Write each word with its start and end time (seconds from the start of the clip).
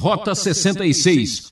Rota 0.00 0.34
66. 0.34 1.48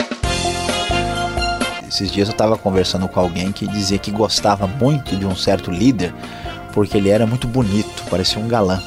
Esses 1.86 2.10
dias 2.10 2.28
eu 2.28 2.32
estava 2.32 2.56
conversando 2.56 3.06
com 3.06 3.20
alguém 3.20 3.52
que 3.52 3.66
dizia 3.66 3.98
que 3.98 4.10
gostava 4.10 4.66
muito 4.66 5.18
de 5.18 5.26
um 5.26 5.36
certo 5.36 5.70
líder 5.70 6.14
porque 6.72 6.96
ele 6.96 7.10
era 7.10 7.26
muito 7.26 7.46
bonito, 7.46 8.02
parecia 8.08 8.40
um 8.40 8.48
galã. 8.48 8.82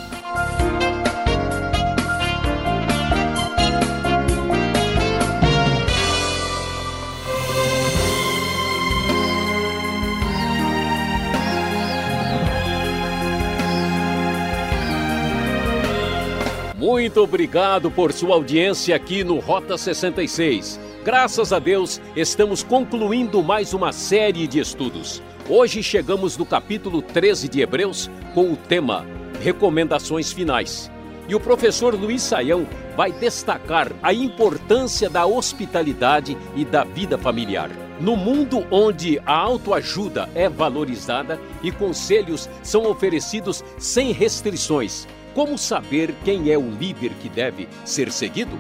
Muito 17.02 17.20
obrigado 17.20 17.90
por 17.90 18.14
sua 18.14 18.36
audiência 18.36 18.96
aqui 18.96 19.24
no 19.24 19.40
Rota 19.40 19.76
66. 19.76 20.80
Graças 21.04 21.52
a 21.52 21.58
Deus, 21.58 22.00
estamos 22.16 22.62
concluindo 22.62 23.42
mais 23.42 23.74
uma 23.74 23.92
série 23.92 24.46
de 24.46 24.60
estudos. 24.60 25.20
Hoje 25.50 25.82
chegamos 25.82 26.38
no 26.38 26.46
capítulo 26.46 27.02
13 27.02 27.50
de 27.50 27.60
Hebreus 27.60 28.08
com 28.36 28.54
o 28.54 28.56
tema 28.56 29.04
Recomendações 29.42 30.32
Finais. 30.32 30.92
E 31.28 31.34
o 31.34 31.40
professor 31.40 31.96
Luiz 31.96 32.22
Saião 32.22 32.68
vai 32.96 33.12
destacar 33.12 33.92
a 34.04 34.14
importância 34.14 35.10
da 35.10 35.26
hospitalidade 35.26 36.38
e 36.56 36.64
da 36.64 36.84
vida 36.84 37.18
familiar. 37.18 37.72
No 38.00 38.16
mundo 38.16 38.64
onde 38.70 39.20
a 39.26 39.34
autoajuda 39.34 40.30
é 40.36 40.48
valorizada 40.48 41.40
e 41.64 41.72
conselhos 41.72 42.48
são 42.62 42.86
oferecidos 42.86 43.64
sem 43.80 44.12
restrições, 44.12 45.08
como 45.34 45.58
saber 45.58 46.14
quem 46.24 46.52
é 46.52 46.58
o 46.58 46.70
líder 46.70 47.12
que 47.22 47.30
deve 47.30 47.68
ser 47.86 48.12
seguido? 48.12 48.58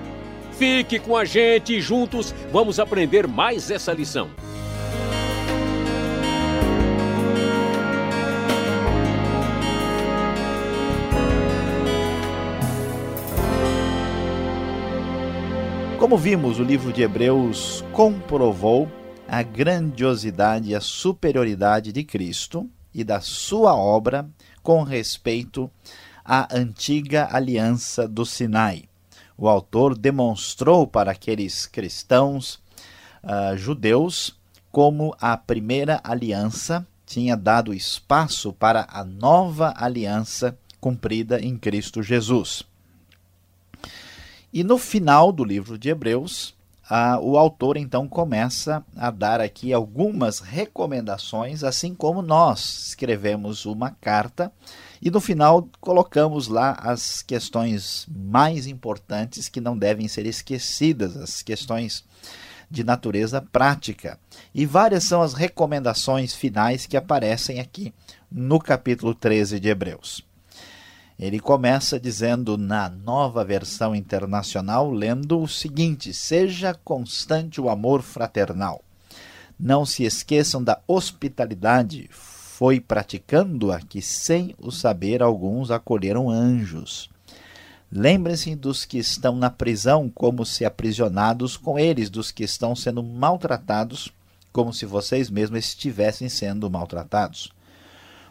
Fique 0.53 0.99
com 0.99 1.15
a 1.15 1.25
gente 1.25 1.73
e 1.73 1.81
juntos 1.81 2.33
vamos 2.51 2.79
aprender 2.79 3.27
mais 3.27 3.71
essa 3.71 3.91
lição. 3.93 4.29
Como 15.97 16.17
vimos, 16.17 16.59
o 16.59 16.63
livro 16.63 16.91
de 16.91 17.03
Hebreus 17.03 17.85
comprovou 17.93 18.91
a 19.27 19.43
grandiosidade 19.43 20.71
e 20.71 20.75
a 20.75 20.81
superioridade 20.81 21.91
de 21.91 22.03
Cristo 22.03 22.69
e 22.93 23.03
da 23.03 23.21
sua 23.21 23.75
obra 23.75 24.27
com 24.61 24.83
respeito 24.83 25.71
a 26.23 26.47
antiga 26.55 27.27
aliança 27.31 28.07
do 28.07 28.25
Sinai. 28.25 28.85
O 29.37 29.47
autor 29.49 29.97
demonstrou 29.97 30.85
para 30.85 31.11
aqueles 31.11 31.65
cristãos 31.65 32.59
uh, 33.23 33.57
judeus 33.57 34.39
como 34.71 35.15
a 35.19 35.35
primeira 35.35 35.99
aliança 36.03 36.85
tinha 37.05 37.35
dado 37.35 37.73
espaço 37.73 38.53
para 38.53 38.87
a 38.89 39.03
nova 39.03 39.73
aliança 39.75 40.57
cumprida 40.79 41.41
em 41.41 41.57
Cristo 41.57 42.01
Jesus. 42.01 42.63
E 44.53 44.63
no 44.63 44.77
final 44.77 45.31
do 45.31 45.43
livro 45.43 45.77
de 45.77 45.89
Hebreus, 45.89 46.53
uh, 46.91 47.19
o 47.21 47.37
autor 47.37 47.77
então 47.77 48.07
começa 48.07 48.83
a 48.97 49.09
dar 49.09 49.39
aqui 49.39 49.71
algumas 49.71 50.39
recomendações, 50.39 51.63
assim 51.63 51.95
como 51.95 52.21
nós 52.21 52.87
escrevemos 52.89 53.65
uma 53.65 53.91
carta 53.91 54.51
e 55.01 55.09
no 55.09 55.21
final 55.21 55.67
colocamos 55.79 56.49
lá 56.49 56.73
as 56.73 57.21
questões 57.21 58.05
mais 58.13 58.67
importantes 58.67 59.47
que 59.47 59.61
não 59.61 59.77
devem 59.77 60.07
ser 60.09 60.25
esquecidas, 60.25 61.15
as 61.15 61.41
questões 61.41 62.03
de 62.69 62.83
natureza 62.83 63.41
prática. 63.41 64.19
E 64.53 64.65
várias 64.65 65.05
são 65.05 65.21
as 65.21 65.33
recomendações 65.33 66.35
finais 66.35 66.85
que 66.85 66.95
aparecem 66.95 67.59
aqui 67.59 67.93
no 68.31 68.59
capítulo 68.59 69.15
13 69.15 69.59
de 69.59 69.69
Hebreus. 69.69 70.30
Ele 71.21 71.39
começa 71.39 71.99
dizendo 71.99 72.57
na 72.57 72.89
nova 72.89 73.45
versão 73.45 73.95
internacional, 73.95 74.89
lendo 74.89 75.39
o 75.39 75.47
seguinte: 75.47 76.11
Seja 76.15 76.73
constante 76.73 77.61
o 77.61 77.69
amor 77.69 78.01
fraternal. 78.01 78.81
Não 79.59 79.85
se 79.85 80.03
esqueçam 80.03 80.63
da 80.63 80.81
hospitalidade, 80.87 82.09
foi 82.11 82.79
praticando-a 82.79 83.79
que, 83.79 84.01
sem 84.01 84.55
o 84.57 84.71
saber, 84.71 85.21
alguns 85.21 85.69
acolheram 85.69 86.27
anjos. 86.27 87.07
Lembrem-se 87.91 88.55
dos 88.55 88.83
que 88.83 88.97
estão 88.97 89.35
na 89.35 89.51
prisão, 89.51 90.09
como 90.09 90.43
se 90.43 90.65
aprisionados 90.65 91.55
com 91.55 91.77
eles, 91.77 92.09
dos 92.09 92.31
que 92.31 92.43
estão 92.43 92.75
sendo 92.75 93.03
maltratados, 93.03 94.11
como 94.51 94.73
se 94.73 94.87
vocês 94.87 95.29
mesmos 95.29 95.59
estivessem 95.59 96.29
sendo 96.29 96.67
maltratados. 96.67 97.51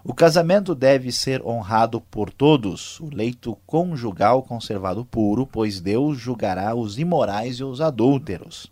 O 0.02 0.14
casamento 0.14 0.74
deve 0.74 1.12
ser 1.12 1.44
honrado 1.44 2.00
por 2.00 2.32
todos, 2.32 2.98
o 3.00 3.10
leito 3.14 3.56
conjugal 3.66 4.42
conservado 4.42 5.04
puro, 5.04 5.46
pois 5.46 5.78
Deus 5.78 6.18
julgará 6.18 6.74
os 6.74 6.98
imorais 6.98 7.56
e 7.56 7.64
os 7.64 7.82
adúlteros. 7.82 8.70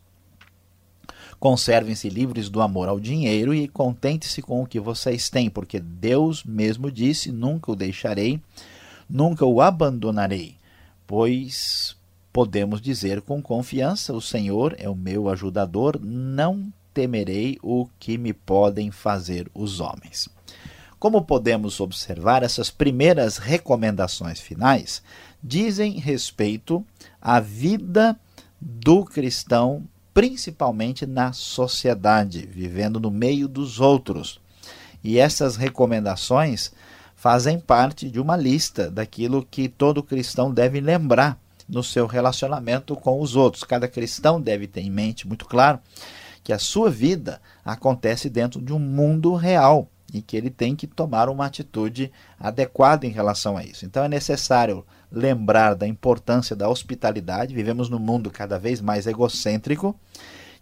Conservem-se 1.39 2.09
livres 2.09 2.49
do 2.49 2.63
amor 2.63 2.89
ao 2.89 2.99
dinheiro 2.99 3.55
e 3.55 3.69
contente-se 3.69 4.41
com 4.41 4.63
o 4.63 4.67
que 4.67 4.81
vocês 4.81 5.29
têm, 5.29 5.51
porque 5.51 5.79
Deus 5.79 6.43
mesmo 6.43 6.91
disse: 6.91 7.31
Nunca 7.31 7.71
o 7.71 7.77
deixarei, 7.77 8.41
nunca 9.09 9.45
o 9.45 9.61
abandonarei. 9.61 10.57
Pois 11.07 11.95
podemos 12.33 12.81
dizer 12.81 13.21
com 13.21 13.43
confiança: 13.43 14.15
O 14.15 14.21
Senhor 14.21 14.75
é 14.79 14.89
o 14.89 14.97
meu 14.97 15.29
ajudador, 15.29 16.01
não 16.03 16.73
temerei 16.93 17.59
o 17.63 17.87
que 18.01 18.17
me 18.17 18.33
podem 18.33 18.91
fazer 18.91 19.49
os 19.55 19.79
homens. 19.79 20.38
Como 20.99 21.23
podemos 21.23 21.81
observar, 21.81 22.43
essas 22.43 22.71
primeiras 22.71 23.39
recomendações 23.39 24.41
finais 24.41 25.01
dizem 25.43 25.93
respeito 25.93 26.85
à 27.21 27.39
vida 27.39 28.19
do 28.61 29.05
cristão 29.05 29.85
principalmente 30.13 31.07
na 31.07 31.33
sociedade, 31.33 32.45
vivendo 32.45 32.99
no 32.99 33.09
meio 33.09 33.47
dos 33.47 33.79
outros. 33.79 34.41
E 35.05 35.17
essas 35.17 35.55
recomendações 35.55 36.73
fazem 37.15 37.61
parte 37.61 38.11
de 38.11 38.19
uma 38.19 38.37
lista 38.37 38.91
daquilo 38.91 39.47
que 39.49 39.69
todo 39.69 40.03
cristão 40.03 40.53
deve 40.53 40.81
lembrar 40.81 41.39
no 41.69 41.85
seu 41.85 42.09
relacionamento 42.09 42.97
com 42.97 43.21
os 43.21 43.37
outros. 43.37 43.63
Cada 43.63 43.87
cristão 43.87 44.41
deve 44.41 44.67
ter 44.67 44.81
em 44.81 44.91
mente, 44.91 45.29
muito 45.29 45.45
claro, 45.45 45.79
que 46.43 46.53
a 46.53 46.59
sua 46.59 46.91
vida 46.91 47.41
acontece 47.65 48.29
dentro 48.29 48.61
de 48.61 48.73
um 48.73 48.81
mundo 48.81 49.37
real 49.37 49.89
e 50.13 50.23
que 50.23 50.37
ele 50.37 50.51
tem 50.51 50.75
que 50.75 50.87
tomar 50.87 51.29
uma 51.29 51.47
atitude 51.47 52.11
adequada 52.39 53.07
em 53.07 53.11
relação 53.11 53.57
a 53.57 53.65
isso. 53.65 53.85
Então 53.85 54.05
é 54.05 54.09
necessário 54.09 54.85
lembrar 55.11 55.75
da 55.75 55.87
importância 55.87 56.57
da 56.57 56.69
hospitalidade. 56.69 57.55
Vivemos 57.55 57.89
num 57.89 57.99
mundo 57.99 58.31
cada 58.31 58.59
vez 58.59 58.81
mais 58.81 59.07
egocêntrico, 59.07 59.95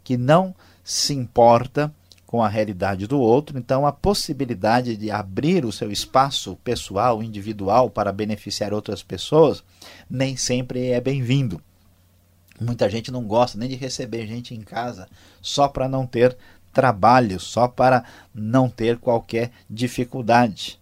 que 0.03 0.17
não 0.17 0.55
se 0.83 1.15
importa 1.15 1.93
com 2.27 2.43
a 2.43 2.49
realidade 2.49 3.07
do 3.07 3.21
outro, 3.21 3.57
então 3.57 3.87
a 3.87 3.93
possibilidade 3.93 4.97
de 4.97 5.13
abrir 5.13 5.65
o 5.65 5.71
seu 5.71 5.93
espaço 5.93 6.57
pessoal, 6.57 7.23
individual, 7.23 7.89
para 7.89 8.13
beneficiar 8.13 8.75
outras 8.75 9.03
pessoas, 9.03 9.63
nem 10.11 10.37
sempre 10.37 10.91
é 10.91 11.01
bem-vindo. 11.01 11.63
Muita 12.61 12.89
gente 12.89 13.13
não 13.13 13.25
gosta 13.25 13.59
nem 13.59 13.69
de 13.69 13.77
receber 13.77 14.27
gente 14.27 14.55
em 14.55 14.63
casa 14.63 15.09
só 15.43 15.69
para 15.69 15.89
não 15.89 16.07
ter 16.07 16.37
trabalho, 16.77 17.41
só 17.41 17.67
para 17.67 18.05
não 18.35 18.69
ter 18.69 18.99
qualquer 18.99 19.51
dificuldade. 19.69 20.79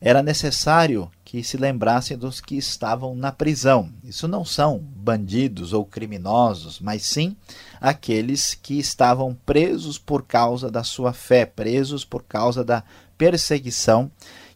Era 0.00 0.20
necessário 0.20 1.08
que 1.24 1.44
se 1.44 1.56
lembrassem 1.56 2.18
dos 2.18 2.40
que 2.40 2.56
estavam 2.56 3.14
na 3.14 3.30
prisão. 3.30 3.88
Isso 4.02 4.26
não 4.26 4.44
são 4.44 4.78
bandidos 4.78 5.72
ou 5.72 5.84
criminosos, 5.84 6.80
mas 6.80 7.02
sim 7.02 7.36
aqueles 7.80 8.52
que 8.52 8.80
estavam 8.80 9.32
presos 9.46 9.96
por 9.96 10.24
causa 10.24 10.68
da 10.72 10.82
sua 10.82 11.12
fé, 11.12 11.46
presos 11.46 12.04
por 12.04 12.24
causa 12.24 12.64
da 12.64 12.82
perseguição 13.16 14.10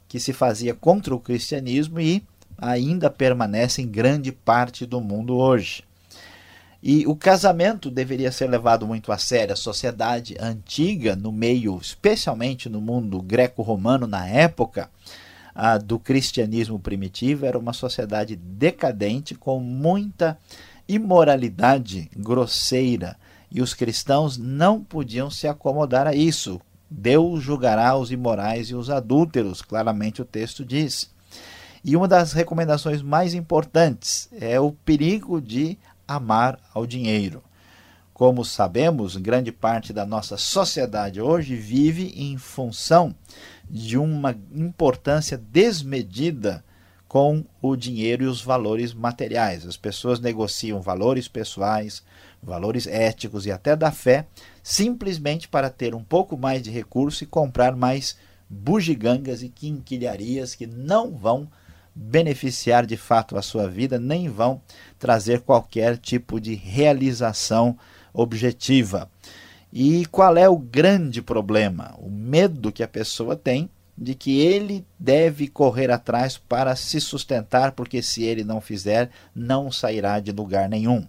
que 0.08 0.18
se 0.18 0.32
fazia 0.32 0.74
contra 0.74 1.14
o 1.14 1.20
cristianismo 1.20 2.00
e 2.00 2.24
ainda 2.58 3.08
permanece 3.08 3.82
em 3.82 3.88
grande 3.88 4.32
parte 4.32 4.84
do 4.84 5.00
mundo 5.00 5.36
hoje. 5.36 5.84
E 6.82 7.06
o 7.06 7.14
casamento 7.14 7.90
deveria 7.90 8.32
ser 8.32 8.48
levado 8.50 8.86
muito 8.86 9.12
a 9.12 9.18
sério. 9.18 9.52
A 9.52 9.56
sociedade 9.56 10.34
antiga, 10.40 11.14
no 11.14 11.30
meio, 11.30 11.78
especialmente 11.80 12.68
no 12.68 12.80
mundo 12.80 13.22
greco-romano 13.22 14.06
na 14.06 14.26
época, 14.26 14.90
do 15.84 15.98
cristianismo 15.98 16.78
primitivo 16.78 17.46
era 17.46 17.58
uma 17.58 17.72
sociedade 17.72 18.34
decadente 18.34 19.34
com 19.34 19.60
muita 19.60 20.36
imoralidade 20.88 22.10
grosseira 22.16 23.16
e 23.50 23.62
os 23.62 23.74
cristãos 23.74 24.36
não 24.36 24.82
podiam 24.82 25.30
se 25.30 25.46
acomodar 25.46 26.06
a 26.06 26.14
isso. 26.14 26.60
Deus 26.90 27.42
julgará 27.42 27.96
os 27.96 28.10
imorais 28.10 28.70
e 28.70 28.74
os 28.74 28.90
adúlteros, 28.90 29.62
claramente 29.62 30.20
o 30.20 30.24
texto 30.24 30.64
diz. 30.64 31.10
E 31.84 31.96
uma 31.96 32.08
das 32.08 32.32
recomendações 32.32 33.02
mais 33.02 33.34
importantes 33.34 34.28
é 34.32 34.58
o 34.58 34.72
perigo 34.72 35.40
de 35.40 35.78
amar 36.14 36.58
ao 36.74 36.86
dinheiro. 36.86 37.42
Como 38.12 38.44
sabemos, 38.44 39.16
grande 39.16 39.50
parte 39.50 39.92
da 39.92 40.06
nossa 40.06 40.36
sociedade 40.36 41.20
hoje 41.20 41.56
vive 41.56 42.12
em 42.16 42.36
função 42.36 43.14
de 43.68 43.96
uma 43.96 44.36
importância 44.52 45.36
desmedida 45.36 46.62
com 47.08 47.44
o 47.60 47.76
dinheiro 47.76 48.24
e 48.24 48.26
os 48.26 48.40
valores 48.40 48.94
materiais. 48.94 49.66
As 49.66 49.76
pessoas 49.76 50.20
negociam 50.20 50.80
valores 50.80 51.28
pessoais, 51.28 52.02
valores 52.42 52.86
éticos 52.86 53.44
e 53.44 53.50
até 53.50 53.76
da 53.76 53.90
fé, 53.90 54.26
simplesmente 54.62 55.48
para 55.48 55.68
ter 55.68 55.94
um 55.94 56.02
pouco 56.02 56.38
mais 56.38 56.62
de 56.62 56.70
recurso 56.70 57.24
e 57.24 57.26
comprar 57.26 57.76
mais 57.76 58.16
bugigangas 58.48 59.42
e 59.42 59.48
quinquilharias 59.48 60.54
que 60.54 60.66
não 60.66 61.10
vão 61.10 61.48
beneficiar 61.94 62.86
de 62.86 62.96
fato 62.96 63.36
a 63.36 63.42
sua 63.42 63.68
vida, 63.68 63.98
nem 63.98 64.28
vão 64.28 64.60
trazer 64.98 65.40
qualquer 65.40 65.96
tipo 65.98 66.40
de 66.40 66.54
realização 66.54 67.76
objetiva. 68.12 69.10
E 69.72 70.04
qual 70.06 70.36
é 70.36 70.48
o 70.48 70.58
grande 70.58 71.22
problema? 71.22 71.94
O 71.98 72.10
medo 72.10 72.72
que 72.72 72.82
a 72.82 72.88
pessoa 72.88 73.34
tem 73.34 73.70
de 73.96 74.14
que 74.14 74.40
ele 74.40 74.84
deve 74.98 75.48
correr 75.48 75.90
atrás 75.90 76.36
para 76.36 76.74
se 76.76 77.00
sustentar, 77.00 77.72
porque 77.72 78.02
se 78.02 78.22
ele 78.22 78.42
não 78.42 78.60
fizer, 78.60 79.10
não 79.34 79.70
sairá 79.70 80.18
de 80.18 80.32
lugar 80.32 80.68
nenhum. 80.68 81.06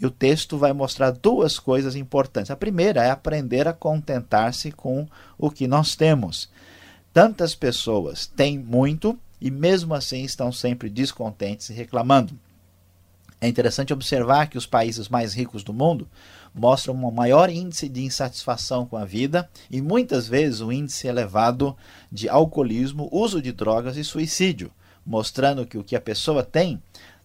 E 0.00 0.06
o 0.06 0.10
texto 0.10 0.56
vai 0.56 0.72
mostrar 0.72 1.10
duas 1.10 1.58
coisas 1.58 1.96
importantes. 1.96 2.50
A 2.50 2.56
primeira 2.56 3.02
é 3.02 3.10
aprender 3.10 3.66
a 3.66 3.72
contentar-se 3.72 4.70
com 4.70 5.06
o 5.36 5.50
que 5.50 5.66
nós 5.66 5.96
temos. 5.96 6.48
Tantas 7.12 7.54
pessoas 7.54 8.26
têm 8.26 8.58
muito 8.58 9.18
e 9.40 9.50
mesmo 9.50 9.94
assim 9.94 10.22
estão 10.22 10.50
sempre 10.50 10.88
descontentes 10.88 11.70
e 11.70 11.72
reclamando. 11.72 12.38
É 13.40 13.46
interessante 13.46 13.92
observar 13.92 14.48
que 14.48 14.58
os 14.58 14.66
países 14.66 15.08
mais 15.08 15.32
ricos 15.32 15.62
do 15.62 15.72
mundo 15.72 16.08
mostram 16.52 16.94
um 16.94 17.10
maior 17.10 17.48
índice 17.48 17.88
de 17.88 18.02
insatisfação 18.02 18.84
com 18.84 18.96
a 18.96 19.04
vida 19.04 19.48
e 19.70 19.80
muitas 19.80 20.26
vezes 20.26 20.60
um 20.60 20.72
índice 20.72 21.06
elevado 21.06 21.76
de 22.10 22.28
alcoolismo, 22.28 23.08
uso 23.12 23.40
de 23.40 23.52
drogas 23.52 23.96
e 23.96 24.02
suicídio, 24.02 24.72
mostrando 25.06 25.64
que 25.64 25.78
o 25.78 25.84
que 25.84 25.94
a 25.94 26.00
pessoa 26.00 26.42
tem 26.42 26.82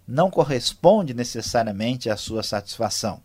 não 0.07 0.29
corresponde 0.29 1.13
necessariamente 1.13 2.09
à 2.09 2.17
sua 2.17 2.43
satisfação. 2.43 3.19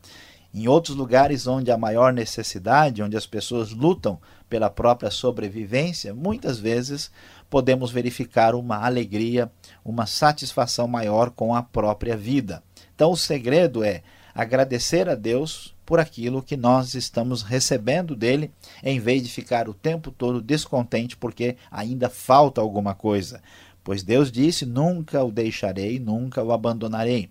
Em 0.55 0.67
outros 0.67 0.96
lugares 0.96 1.46
onde 1.46 1.70
há 1.70 1.76
maior 1.76 2.11
necessidade, 2.11 3.02
onde 3.02 3.17
as 3.17 3.26
pessoas 3.26 3.70
lutam 3.70 4.19
pela 4.49 4.70
própria 4.70 5.11
sobrevivência, 5.11 6.14
muitas 6.14 6.58
vezes 6.58 7.11
podemos 7.48 7.90
verificar 7.90 8.54
uma 8.54 8.84
alegria, 8.84 9.50
uma 9.84 10.06
satisfação 10.06 10.86
maior 10.86 11.30
com 11.30 11.54
a 11.54 11.62
própria 11.62 12.16
vida. 12.16 12.62
Então, 12.94 13.10
o 13.12 13.16
segredo 13.16 13.82
é 13.82 14.02
agradecer 14.34 15.08
a 15.08 15.14
Deus 15.14 15.74
por 15.84 15.98
aquilo 15.98 16.42
que 16.42 16.56
nós 16.56 16.94
estamos 16.94 17.42
recebendo 17.42 18.14
dele, 18.14 18.50
em 18.82 19.00
vez 19.00 19.22
de 19.22 19.30
ficar 19.30 19.68
o 19.68 19.74
tempo 19.74 20.10
todo 20.10 20.42
descontente 20.42 21.16
porque 21.16 21.56
ainda 21.70 22.10
falta 22.10 22.60
alguma 22.60 22.94
coisa. 22.94 23.40
Pois 23.82 24.02
Deus 24.02 24.30
disse: 24.30 24.66
Nunca 24.66 25.24
o 25.24 25.32
deixarei, 25.32 25.98
nunca 25.98 26.42
o 26.42 26.52
abandonarei. 26.52 27.30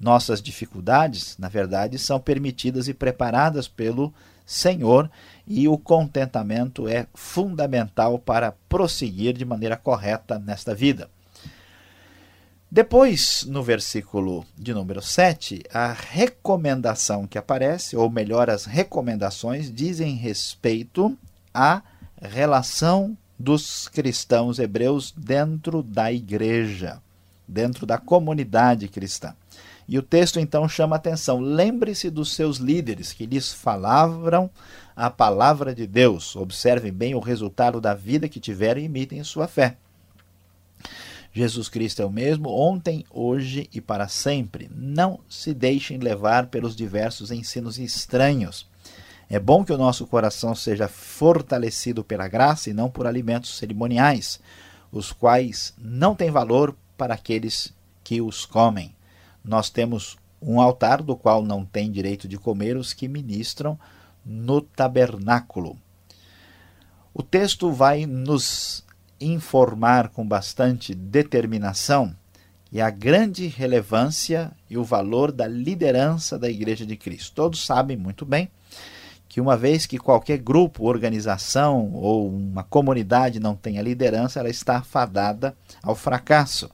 Nossas 0.00 0.40
dificuldades, 0.40 1.36
na 1.38 1.48
verdade, 1.48 1.98
são 1.98 2.18
permitidas 2.18 2.88
e 2.88 2.94
preparadas 2.94 3.68
pelo 3.68 4.14
Senhor, 4.48 5.10
e 5.46 5.68
o 5.68 5.76
contentamento 5.76 6.88
é 6.88 7.06
fundamental 7.12 8.18
para 8.18 8.52
prosseguir 8.66 9.36
de 9.36 9.44
maneira 9.44 9.76
correta 9.76 10.38
nesta 10.38 10.74
vida. 10.74 11.10
Depois, 12.70 13.44
no 13.46 13.62
versículo 13.62 14.46
de 14.56 14.72
número 14.72 15.02
7, 15.02 15.64
a 15.70 15.92
recomendação 15.92 17.26
que 17.26 17.36
aparece, 17.36 17.94
ou 17.94 18.08
melhor, 18.08 18.48
as 18.48 18.64
recomendações, 18.64 19.70
dizem 19.70 20.14
respeito 20.14 21.14
à 21.52 21.82
relação 22.18 23.16
dos 23.38 23.86
cristãos 23.88 24.58
hebreus 24.58 25.12
dentro 25.14 25.82
da 25.82 26.10
igreja, 26.10 27.02
dentro 27.46 27.84
da 27.84 27.98
comunidade 27.98 28.88
cristã. 28.88 29.34
E 29.88 29.98
o 29.98 30.02
texto 30.02 30.38
então 30.38 30.68
chama 30.68 30.96
atenção: 30.96 31.40
lembre-se 31.40 32.10
dos 32.10 32.34
seus 32.34 32.58
líderes 32.58 33.12
que 33.12 33.24
lhes 33.24 33.52
falavam 33.52 34.50
a 34.94 35.08
palavra 35.08 35.74
de 35.74 35.86
Deus. 35.86 36.36
Observem 36.36 36.92
bem 36.92 37.14
o 37.14 37.20
resultado 37.20 37.80
da 37.80 37.94
vida 37.94 38.28
que 38.28 38.38
tiveram 38.38 38.80
e 38.80 38.84
imitem 38.84 39.24
sua 39.24 39.48
fé. 39.48 39.76
Jesus 41.32 41.68
Cristo 41.68 42.02
é 42.02 42.04
o 42.04 42.10
mesmo 42.10 42.50
ontem, 42.50 43.04
hoje 43.10 43.68
e 43.72 43.80
para 43.80 44.08
sempre. 44.08 44.70
Não 44.74 45.20
se 45.28 45.54
deixem 45.54 45.98
levar 45.98 46.48
pelos 46.48 46.74
diversos 46.76 47.30
ensinos 47.30 47.78
estranhos. 47.78 48.66
É 49.30 49.38
bom 49.38 49.64
que 49.64 49.72
o 49.72 49.78
nosso 49.78 50.06
coração 50.06 50.54
seja 50.54 50.88
fortalecido 50.88 52.02
pela 52.02 52.26
graça 52.28 52.70
e 52.70 52.72
não 52.72 52.90
por 52.90 53.06
alimentos 53.06 53.56
cerimoniais, 53.56 54.40
os 54.90 55.12
quais 55.12 55.74
não 55.78 56.14
têm 56.14 56.30
valor 56.30 56.74
para 56.96 57.14
aqueles 57.14 57.72
que 58.02 58.22
os 58.22 58.46
comem. 58.46 58.97
Nós 59.44 59.70
temos 59.70 60.16
um 60.40 60.60
altar 60.60 61.02
do 61.02 61.16
qual 61.16 61.42
não 61.42 61.64
tem 61.64 61.90
direito 61.90 62.28
de 62.28 62.38
comer 62.38 62.76
os 62.76 62.92
que 62.92 63.08
ministram 63.08 63.78
no 64.24 64.60
tabernáculo. 64.60 65.76
O 67.12 67.22
texto 67.22 67.72
vai 67.72 68.06
nos 68.06 68.84
informar 69.20 70.10
com 70.10 70.26
bastante 70.26 70.94
determinação 70.94 72.14
e 72.70 72.80
a 72.80 72.90
grande 72.90 73.46
relevância 73.46 74.52
e 74.68 74.76
o 74.76 74.84
valor 74.84 75.32
da 75.32 75.46
liderança 75.46 76.38
da 76.38 76.48
Igreja 76.48 76.84
de 76.84 76.96
Cristo. 76.96 77.34
Todos 77.34 77.64
sabem 77.64 77.96
muito 77.96 78.24
bem 78.26 78.50
que 79.28 79.40
uma 79.40 79.56
vez 79.56 79.86
que 79.86 79.98
qualquer 79.98 80.38
grupo, 80.38 80.86
organização 80.86 81.92
ou 81.92 82.28
uma 82.28 82.62
comunidade 82.62 83.40
não 83.40 83.54
tenha 83.54 83.82
liderança, 83.82 84.40
ela 84.40 84.48
está 84.48 84.78
afadada 84.78 85.56
ao 85.82 85.94
fracasso. 85.94 86.70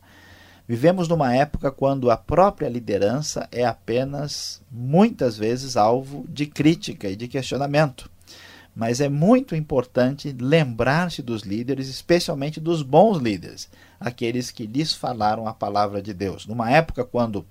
Vivemos 0.67 1.09
numa 1.09 1.35
época 1.35 1.71
quando 1.71 2.11
a 2.11 2.17
própria 2.17 2.69
liderança 2.71 3.47
é 3.53 3.67
apenas, 3.67 4.63
muitas 4.71 5.37
vezes, 5.37 5.77
alvo 5.77 6.25
de 6.27 6.47
crítica 6.47 7.09
e 7.09 7.17
de 7.17 7.29
questionamento. 7.29 8.11
Mas 8.75 9.01
é 9.01 9.09
muito 9.09 9.55
importante 9.55 10.35
lembrar-se 10.37 11.23
dos 11.23 11.43
líderes, 11.43 11.89
especialmente 11.89 12.59
dos 12.59 12.83
bons 12.83 13.19
líderes, 13.19 13.69
aqueles 14.01 14.51
que 14.51 14.67
lhes 14.67 14.93
falaram 14.95 15.47
a 15.47 15.53
palavra 15.53 16.01
de 16.01 16.15
Deus. 16.15 16.47
Numa 16.47 16.71
época 16.71 17.05
quando 17.05 17.45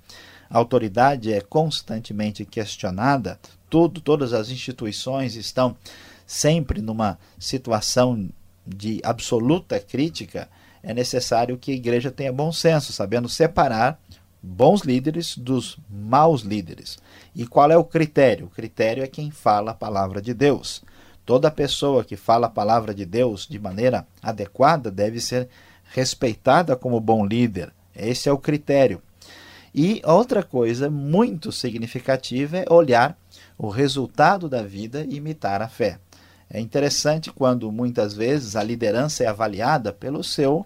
a 0.50 0.57
autoridade 0.57 1.31
é 1.31 1.39
constantemente 1.39 2.44
questionada, 2.44 3.39
tudo, 3.69 4.01
todas 4.01 4.33
as 4.33 4.50
instituições 4.50 5.36
estão 5.36 5.77
sempre 6.25 6.82
numa 6.82 7.17
situação 7.38 8.27
de 8.65 9.00
absoluta 9.03 9.79
crítica, 9.79 10.50
é 10.83 10.93
necessário 10.93 11.57
que 11.57 11.71
a 11.71 11.75
igreja 11.75 12.11
tenha 12.11 12.31
bom 12.31 12.51
senso, 12.51 12.91
sabendo 12.91 13.29
separar 13.29 13.97
bons 14.41 14.81
líderes 14.81 15.37
dos 15.37 15.77
maus 15.89 16.41
líderes. 16.41 16.99
E 17.33 17.47
qual 17.47 17.71
é 17.71 17.77
o 17.77 17.85
critério? 17.85 18.47
O 18.47 18.49
critério 18.49 19.01
é 19.01 19.07
quem 19.07 19.31
fala 19.31 19.71
a 19.71 19.75
palavra 19.75 20.21
de 20.21 20.33
Deus. 20.33 20.83
Toda 21.25 21.49
pessoa 21.49 22.03
que 22.03 22.17
fala 22.17 22.47
a 22.47 22.49
palavra 22.49 22.93
de 22.93 23.05
Deus 23.05 23.47
de 23.47 23.57
maneira 23.57 24.05
adequada 24.21 24.91
deve 24.91 25.21
ser 25.21 25.47
respeitada 25.93 26.75
como 26.75 26.99
bom 26.99 27.25
líder. 27.25 27.71
Esse 27.95 28.27
é 28.27 28.31
o 28.31 28.37
critério. 28.37 29.01
E 29.73 30.01
outra 30.05 30.43
coisa 30.43 30.89
muito 30.89 31.51
significativa 31.51 32.57
é 32.57 32.65
olhar 32.69 33.17
o 33.57 33.69
resultado 33.69 34.49
da 34.49 34.61
vida 34.61 35.05
e 35.07 35.15
imitar 35.15 35.61
a 35.61 35.69
fé. 35.69 35.97
É 36.53 36.60
interessante 36.60 37.31
quando 37.31 37.72
muitas 37.72 38.13
vezes 38.13 38.55
a 38.55 38.62
liderança 38.62 39.24
é 39.24 39.27
avaliada 39.27 39.91
pelo 39.91 40.24
seu 40.24 40.63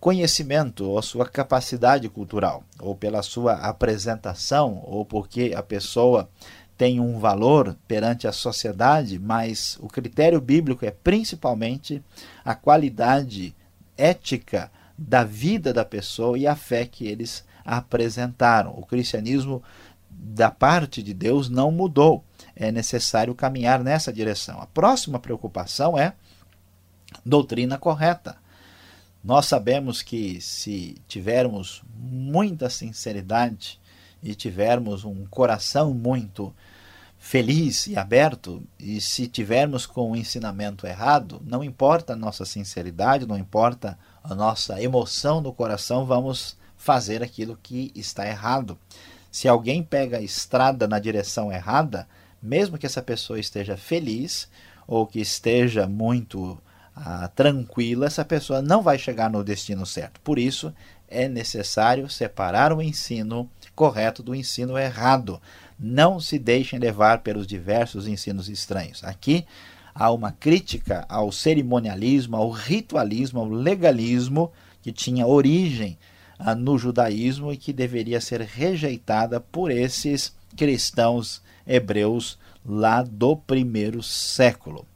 conhecimento 0.00 0.84
ou 0.84 1.00
sua 1.00 1.28
capacidade 1.28 2.08
cultural, 2.08 2.64
ou 2.80 2.96
pela 2.96 3.22
sua 3.22 3.54
apresentação, 3.54 4.82
ou 4.84 5.04
porque 5.04 5.54
a 5.56 5.62
pessoa 5.62 6.28
tem 6.76 6.98
um 6.98 7.20
valor 7.20 7.76
perante 7.86 8.26
a 8.26 8.32
sociedade, 8.32 9.16
mas 9.18 9.78
o 9.80 9.86
critério 9.86 10.40
bíblico 10.40 10.84
é 10.84 10.90
principalmente 10.90 12.02
a 12.44 12.54
qualidade 12.54 13.54
ética 13.96 14.70
da 14.96 15.22
vida 15.22 15.72
da 15.72 15.84
pessoa 15.84 16.36
e 16.36 16.48
a 16.48 16.56
fé 16.56 16.84
que 16.84 17.06
eles 17.06 17.44
apresentaram. 17.64 18.72
O 18.76 18.84
cristianismo, 18.84 19.62
da 20.10 20.50
parte 20.50 21.00
de 21.00 21.14
Deus, 21.14 21.48
não 21.48 21.70
mudou. 21.70 22.24
É 22.60 22.72
necessário 22.72 23.34
caminhar 23.34 23.84
nessa 23.84 24.12
direção. 24.12 24.60
A 24.60 24.66
próxima 24.66 25.20
preocupação 25.20 25.96
é 25.96 26.14
doutrina 27.24 27.78
correta. 27.78 28.36
Nós 29.22 29.46
sabemos 29.46 30.02
que 30.02 30.40
se 30.40 30.96
tivermos 31.06 31.82
muita 31.96 32.68
sinceridade 32.68 33.78
e 34.22 34.34
tivermos 34.34 35.04
um 35.04 35.24
coração 35.26 35.94
muito 35.94 36.52
feliz 37.18 37.86
e 37.86 37.96
aberto, 37.96 38.62
e 38.78 39.00
se 39.00 39.26
tivermos 39.26 39.86
com 39.86 40.12
o 40.12 40.16
ensinamento 40.16 40.86
errado, 40.86 41.42
não 41.44 41.62
importa 41.62 42.12
a 42.12 42.16
nossa 42.16 42.44
sinceridade, 42.44 43.26
não 43.26 43.36
importa 43.36 43.98
a 44.22 44.34
nossa 44.34 44.80
emoção 44.82 45.40
no 45.40 45.52
coração, 45.52 46.06
vamos 46.06 46.56
fazer 46.76 47.22
aquilo 47.22 47.58
que 47.60 47.92
está 47.94 48.26
errado. 48.26 48.78
Se 49.30 49.48
alguém 49.48 49.82
pega 49.82 50.18
a 50.18 50.22
estrada 50.22 50.86
na 50.86 50.98
direção 50.98 51.52
errada, 51.52 52.08
mesmo 52.42 52.78
que 52.78 52.86
essa 52.86 53.02
pessoa 53.02 53.38
esteja 53.38 53.76
feliz 53.76 54.48
ou 54.86 55.06
que 55.06 55.20
esteja 55.20 55.86
muito 55.86 56.58
ah, 56.96 57.28
tranquila, 57.28 58.06
essa 58.06 58.24
pessoa 58.24 58.62
não 58.62 58.82
vai 58.82 58.98
chegar 58.98 59.30
no 59.30 59.44
destino 59.44 59.84
certo. 59.84 60.20
Por 60.20 60.38
isso, 60.38 60.72
é 61.08 61.28
necessário 61.28 62.08
separar 62.08 62.72
o 62.72 62.82
ensino 62.82 63.48
correto 63.74 64.22
do 64.22 64.34
ensino 64.34 64.76
errado. 64.76 65.40
Não 65.78 66.18
se 66.18 66.38
deixem 66.38 66.78
levar 66.78 67.18
pelos 67.18 67.46
diversos 67.46 68.08
ensinos 68.08 68.48
estranhos. 68.48 69.04
Aqui 69.04 69.46
há 69.94 70.10
uma 70.10 70.32
crítica 70.32 71.04
ao 71.08 71.30
cerimonialismo, 71.30 72.36
ao 72.36 72.50
ritualismo, 72.50 73.40
ao 73.40 73.48
legalismo 73.48 74.50
que 74.82 74.92
tinha 74.92 75.26
origem 75.26 75.98
ah, 76.38 76.54
no 76.54 76.78
judaísmo 76.78 77.52
e 77.52 77.56
que 77.56 77.72
deveria 77.72 78.20
ser 78.20 78.40
rejeitada 78.40 79.40
por 79.40 79.70
esses 79.70 80.32
cristãos 80.56 81.42
hebreus 81.68 82.38
lá 82.64 83.02
do 83.02 83.36
primeiro 83.36 84.02
século. 84.02 84.86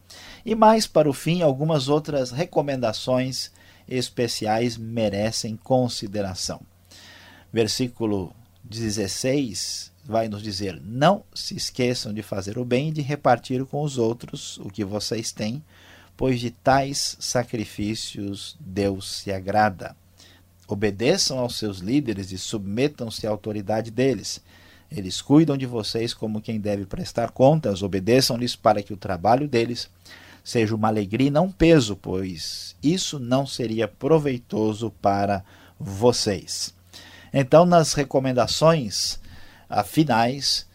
E 0.44 0.54
mais 0.54 0.86
para 0.86 1.08
o 1.08 1.12
fim, 1.12 1.42
algumas 1.42 1.88
outras 1.88 2.30
recomendações 2.30 3.52
especiais 3.88 4.76
merecem 4.76 5.56
consideração. 5.56 6.60
Versículo 7.52 8.34
16 8.64 9.92
vai 10.04 10.28
nos 10.28 10.42
dizer: 10.42 10.80
Não 10.82 11.24
se 11.34 11.54
esqueçam 11.54 12.12
de 12.12 12.22
fazer 12.22 12.58
o 12.58 12.64
bem 12.64 12.88
e 12.88 12.92
de 12.92 13.02
repartir 13.02 13.64
com 13.64 13.82
os 13.82 13.98
outros 13.98 14.58
o 14.58 14.70
que 14.70 14.84
vocês 14.84 15.32
têm, 15.32 15.62
pois 16.16 16.40
de 16.40 16.50
tais 16.50 17.16
sacrifícios 17.20 18.56
Deus 18.58 19.18
se 19.18 19.32
agrada. 19.32 19.96
Obedeçam 20.66 21.38
aos 21.38 21.56
seus 21.56 21.78
líderes 21.78 22.32
e 22.32 22.38
submetam-se 22.38 23.26
à 23.26 23.30
autoridade 23.30 23.90
deles. 23.90 24.40
Eles 24.94 25.22
cuidam 25.22 25.56
de 25.56 25.64
vocês 25.64 26.12
como 26.12 26.40
quem 26.40 26.60
deve 26.60 26.84
prestar 26.84 27.30
contas, 27.30 27.82
obedeçam-lhes 27.82 28.54
para 28.54 28.82
que 28.82 28.92
o 28.92 28.96
trabalho 28.96 29.48
deles 29.48 29.88
seja 30.44 30.74
uma 30.74 30.88
alegria 30.88 31.28
e 31.28 31.30
não 31.30 31.46
um 31.46 31.52
peso, 31.52 31.96
pois 31.96 32.76
isso 32.82 33.18
não 33.18 33.46
seria 33.46 33.88
proveitoso 33.88 34.90
para 35.00 35.42
vocês. 35.80 36.74
Então, 37.32 37.64
nas 37.64 37.94
recomendações 37.94 39.18
finais, 39.86 40.66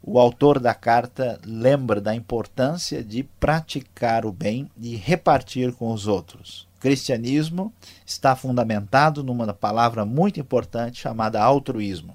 o 0.00 0.20
autor 0.20 0.60
da 0.60 0.72
carta 0.72 1.40
lembra 1.44 2.00
da 2.00 2.14
importância 2.14 3.02
de 3.02 3.24
praticar 3.24 4.24
o 4.24 4.30
bem 4.30 4.70
e 4.80 4.94
repartir 4.94 5.72
com 5.72 5.92
os 5.92 6.06
outros. 6.06 6.68
O 6.76 6.80
cristianismo 6.80 7.72
está 8.04 8.36
fundamentado 8.36 9.24
numa 9.24 9.52
palavra 9.52 10.04
muito 10.04 10.38
importante 10.38 11.00
chamada 11.00 11.42
altruísmo. 11.42 12.14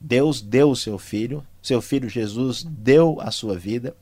Deus 0.00 0.40
deu 0.40 0.70
o 0.70 0.76
seu 0.76 0.98
filho, 0.98 1.46
seu 1.62 1.82
filho 1.82 2.08
Jesus 2.08 2.62
deu 2.64 3.20
a 3.20 3.30
sua 3.30 3.58
vida, 3.58 3.94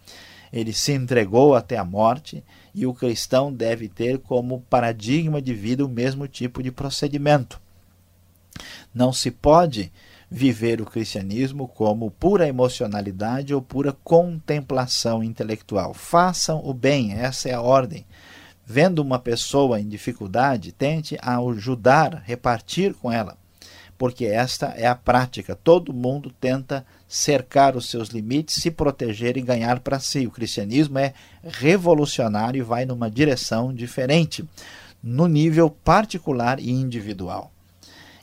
ele 0.52 0.72
se 0.72 0.92
entregou 0.92 1.54
até 1.54 1.76
a 1.76 1.84
morte 1.84 2.42
e 2.74 2.86
o 2.86 2.94
cristão 2.94 3.52
deve 3.52 3.88
ter 3.88 4.18
como 4.18 4.60
paradigma 4.70 5.42
de 5.42 5.52
vida 5.52 5.84
o 5.84 5.88
mesmo 5.88 6.28
tipo 6.28 6.62
de 6.62 6.70
procedimento. 6.70 7.60
Não 8.94 9.12
se 9.12 9.30
pode 9.30 9.92
viver 10.30 10.80
o 10.80 10.86
cristianismo 10.86 11.66
como 11.66 12.10
pura 12.10 12.46
emocionalidade 12.46 13.54
ou 13.54 13.62
pura 13.62 13.92
contemplação 14.04 15.22
intelectual. 15.22 15.94
Façam 15.94 16.60
o 16.64 16.74
bem, 16.74 17.14
essa 17.14 17.48
é 17.48 17.54
a 17.54 17.60
ordem. 17.60 18.06
Vendo 18.64 18.98
uma 19.00 19.18
pessoa 19.18 19.80
em 19.80 19.88
dificuldade, 19.88 20.72
tente 20.72 21.16
ajudar, 21.22 22.22
repartir 22.26 22.92
com 22.94 23.10
ela, 23.10 23.36
porque 23.98 24.24
esta 24.24 24.68
é 24.76 24.86
a 24.86 24.94
prática. 24.94 25.56
Todo 25.56 25.92
mundo 25.92 26.32
tenta 26.40 26.86
cercar 27.08 27.76
os 27.76 27.90
seus 27.90 28.08
limites, 28.10 28.62
se 28.62 28.70
proteger 28.70 29.36
e 29.36 29.42
ganhar 29.42 29.80
para 29.80 29.98
si. 29.98 30.26
O 30.26 30.30
cristianismo 30.30 30.98
é 30.98 31.12
revolucionário 31.42 32.60
e 32.60 32.62
vai 32.62 32.86
numa 32.86 33.10
direção 33.10 33.74
diferente, 33.74 34.48
no 35.02 35.26
nível 35.26 35.68
particular 35.68 36.60
e 36.60 36.70
individual. 36.70 37.50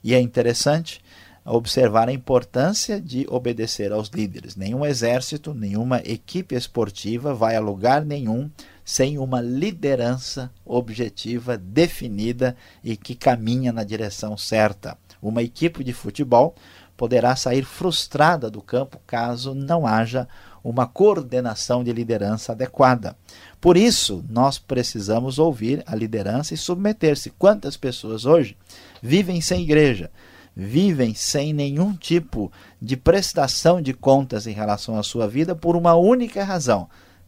E 0.02 0.14
é 0.14 0.22
interessante 0.22 1.02
observar 1.44 2.10
a 2.10 2.14
importância 2.14 3.00
de 3.00 3.28
obedecer 3.30 3.92
aos 3.92 4.10
líderes. 4.10 4.56
Nenhum 4.56 4.86
exército, 4.86 5.54
nenhuma 5.54 6.02
equipe 6.04 6.56
esportiva 6.56 7.34
vai 7.36 7.56
a 7.56 7.60
lugar 7.60 8.04
nenhum 8.04 8.50
sem 8.84 9.18
uma 9.18 9.42
liderança 9.42 10.52
objetiva, 10.64 11.58
definida 11.58 12.56
e 12.84 12.96
que 12.96 13.16
caminha 13.16 13.72
na 13.72 13.84
direção 13.84 14.38
certa. 14.38 14.98
Uma 15.22 15.42
equipe 15.42 15.84
de 15.84 15.94
futebol 15.94 16.56
poderá 16.98 17.36
sair 17.36 17.64
frustrada 17.64 18.50
do 18.50 18.62
campo 18.62 19.00
caso 19.06 19.54
não 19.54 19.86
haja 19.86 20.28
uma 20.64 20.88
coordenação 20.88 21.84
de 21.84 21.92
liderança 21.94 22.54
adequada. 22.54 23.16
Por 23.62 23.78
isso, 23.78 24.24
nós 24.30 24.58
precisamos 24.58 25.38
ouvir 25.38 25.84
a 25.86 25.96
liderança 25.96 26.54
e 26.54 26.58
submeter-se. 26.58 27.30
Quantas 27.32 27.78
pessoas 27.78 28.26
hoje 28.26 28.58
vivem 29.02 29.42
sem 29.42 29.62
igreja? 29.62 30.10
vivem 30.56 31.14
sem 31.14 31.52
nenhum 31.52 31.94
tipo 31.94 32.52
de 32.82 32.96
prestação 32.96 33.82
de 33.82 33.94
contas 33.94 34.48
em 34.48 34.54
relação 34.54 34.98
à 34.98 35.04
sua 35.04 35.28
vida 35.28 35.54
por 35.54 35.76
uma 35.76 35.96
única 35.96 36.44
razão: 36.44 36.88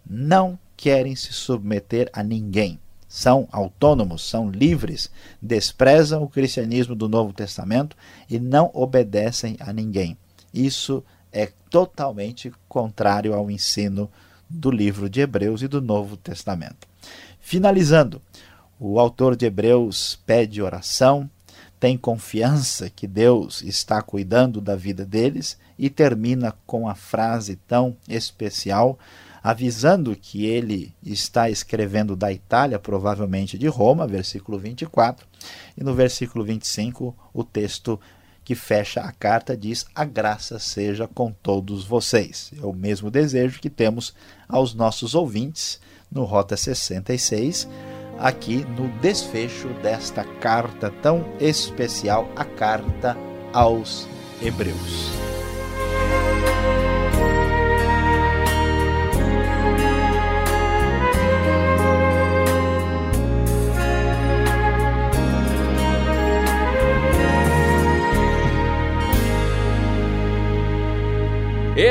não 0.10 0.58
querem 0.77 1.15
se 1.15 1.34
submeter 1.34 2.10
a 2.13 2.24
ninguém. 2.24 2.79
São 3.17 3.47
autônomos, 3.51 4.29
são 4.29 4.47
livres, 4.47 5.09
desprezam 5.41 6.21
o 6.21 6.29
cristianismo 6.29 6.93
do 6.93 7.09
Novo 7.09 7.33
Testamento 7.33 7.97
e 8.29 8.38
não 8.38 8.69
obedecem 8.75 9.57
a 9.59 9.74
ninguém. 9.74 10.15
Isso 10.53 11.03
é 11.31 11.51
totalmente 11.67 12.53
contrário 12.69 13.33
ao 13.33 13.50
ensino 13.50 14.07
do 14.47 14.69
livro 14.69 15.09
de 15.09 15.21
Hebreus 15.21 15.63
e 15.63 15.67
do 15.67 15.81
Novo 15.81 16.15
Testamento. 16.15 16.88
Finalizando, 17.39 18.21
o 18.79 19.00
autor 19.00 19.36
de 19.36 19.47
Hebreus 19.47 20.19
pede 20.24 20.62
oração, 20.62 21.27
tem 21.79 21.97
confiança 21.97 22.88
que 22.88 23.07
Deus 23.07 23.63
está 23.63 24.00
cuidando 24.00 24.62
da 24.62 24.75
vida 24.75 25.03
deles 25.03 25.57
e 25.75 25.89
termina 25.89 26.53
com 26.67 26.88
a 26.88 26.93
frase 26.93 27.55
tão 27.67 27.97
especial, 28.07 29.00
avisando 29.47 30.13
que 30.13 30.45
ele 30.45 30.93
está 31.01 31.49
escrevendo 31.49 32.17
da 32.17 32.33
Itália, 32.33 32.77
provavelmente 32.77 33.57
de 33.57 33.65
Roma, 33.67 34.05
versículo 34.05 34.59
24, 34.59 35.25
e 35.77 35.85
no 35.85 35.93
versículo 35.93 36.43
25 36.43 37.15
o 37.33 37.45
texto 37.45 37.97
que 38.43 38.55
fecha 38.55 38.99
a 38.99 39.11
carta 39.13 39.55
diz: 39.55 39.85
A 39.95 40.03
graça 40.03 40.59
seja 40.59 41.07
com 41.07 41.31
todos 41.31 41.85
vocês. 41.85 42.51
É 42.61 42.65
o 42.65 42.73
mesmo 42.73 43.09
desejo 43.09 43.61
que 43.61 43.69
temos 43.69 44.13
aos 44.49 44.73
nossos 44.73 45.15
ouvintes 45.15 45.79
no 46.11 46.25
Rota 46.25 46.57
66 46.57 47.69
aqui 48.19 48.65
no 48.77 48.89
desfecho 48.99 49.69
desta 49.81 50.25
carta 50.25 50.91
tão 51.01 51.23
especial, 51.39 52.29
a 52.35 52.43
carta 52.43 53.15
aos 53.53 54.05
Hebreus. 54.41 55.37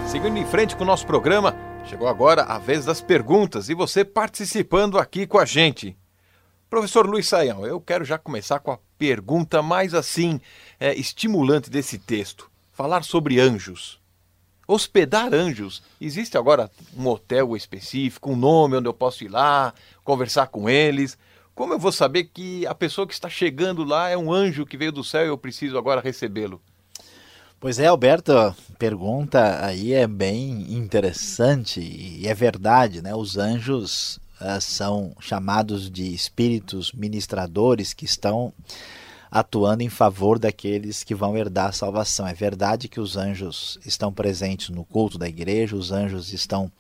Seguindo 0.08 0.36
em 0.36 0.44
frente 0.44 0.74
com 0.74 0.82
o 0.82 0.86
nosso 0.86 1.06
programa, 1.06 1.54
chegou 1.84 2.08
agora 2.08 2.42
a 2.42 2.58
vez 2.58 2.84
das 2.84 3.00
perguntas 3.00 3.68
e 3.68 3.74
você 3.74 4.04
participando 4.04 4.98
aqui 4.98 5.24
com 5.24 5.38
a 5.38 5.44
gente. 5.44 5.96
Professor 6.68 7.06
Luiz 7.06 7.28
Saião, 7.28 7.64
eu 7.64 7.80
quero 7.80 8.04
já 8.04 8.18
começar 8.18 8.58
com 8.58 8.72
a 8.72 8.78
pergunta 9.02 9.61
mais 9.61 9.94
assim 9.94 10.40
é, 10.78 10.94
estimulante 10.94 11.68
desse 11.68 11.99
texto. 11.99 12.49
Falar 12.73 13.02
sobre 13.02 13.40
anjos. 13.40 13.99
Hospedar 14.64 15.35
anjos. 15.35 15.82
Existe 16.00 16.38
agora 16.38 16.71
um 16.97 17.09
hotel 17.09 17.56
específico, 17.56 18.30
um 18.30 18.37
nome 18.37 18.76
onde 18.76 18.87
eu 18.87 18.94
posso 18.94 19.25
ir 19.25 19.28
lá, 19.28 19.75
conversar 20.04 20.47
com 20.47 20.71
eles? 20.71 21.18
Como 21.52 21.73
eu 21.73 21.80
vou 21.80 21.90
saber 21.90 22.30
que 22.32 22.64
a 22.64 22.76
pessoa 22.76 23.04
que 23.04 23.12
está 23.12 23.28
chegando 23.28 23.82
lá 23.82 24.09
é 24.09 24.16
um 24.16 24.32
anjo 24.32 24.64
que 24.64 24.76
veio 24.76 24.92
do 24.92 25.02
céu 25.02 25.25
e 25.25 25.28
eu 25.28 25.37
preciso 25.37 25.76
agora 25.76 26.00
recebê-lo? 26.00 26.62
Pois 27.59 27.80
é, 27.80 27.88
Alberto, 27.88 28.32
pergunta 28.78 29.66
aí 29.66 29.92
é 29.92 30.06
bem 30.06 30.73
interessante 30.73 31.80
e 31.80 32.28
é 32.28 32.35
verdade, 32.35 33.02
né? 33.02 33.12
Os 33.16 33.37
anjos 33.37 34.21
são 34.61 35.14
chamados 35.20 35.90
de 35.90 36.12
espíritos 36.14 36.92
ministradores 36.92 37.92
que 37.92 38.04
estão 38.04 38.52
atuando 39.30 39.82
em 39.82 39.88
favor 39.88 40.38
daqueles 40.38 41.02
que 41.02 41.14
vão 41.14 41.37
herdar 41.37 41.68
a 41.68 41.72
salvação. 41.72 42.26
É 42.26 42.34
verdade 42.34 42.88
que 42.88 43.00
os 43.00 43.16
anjos 43.16 43.78
estão 43.84 44.12
presentes 44.12 44.68
no 44.68 44.84
culto 44.84 45.16
da 45.18 45.28
igreja, 45.28 45.75
os 45.75 45.90
anjos 45.90 46.32
estão 46.32 46.70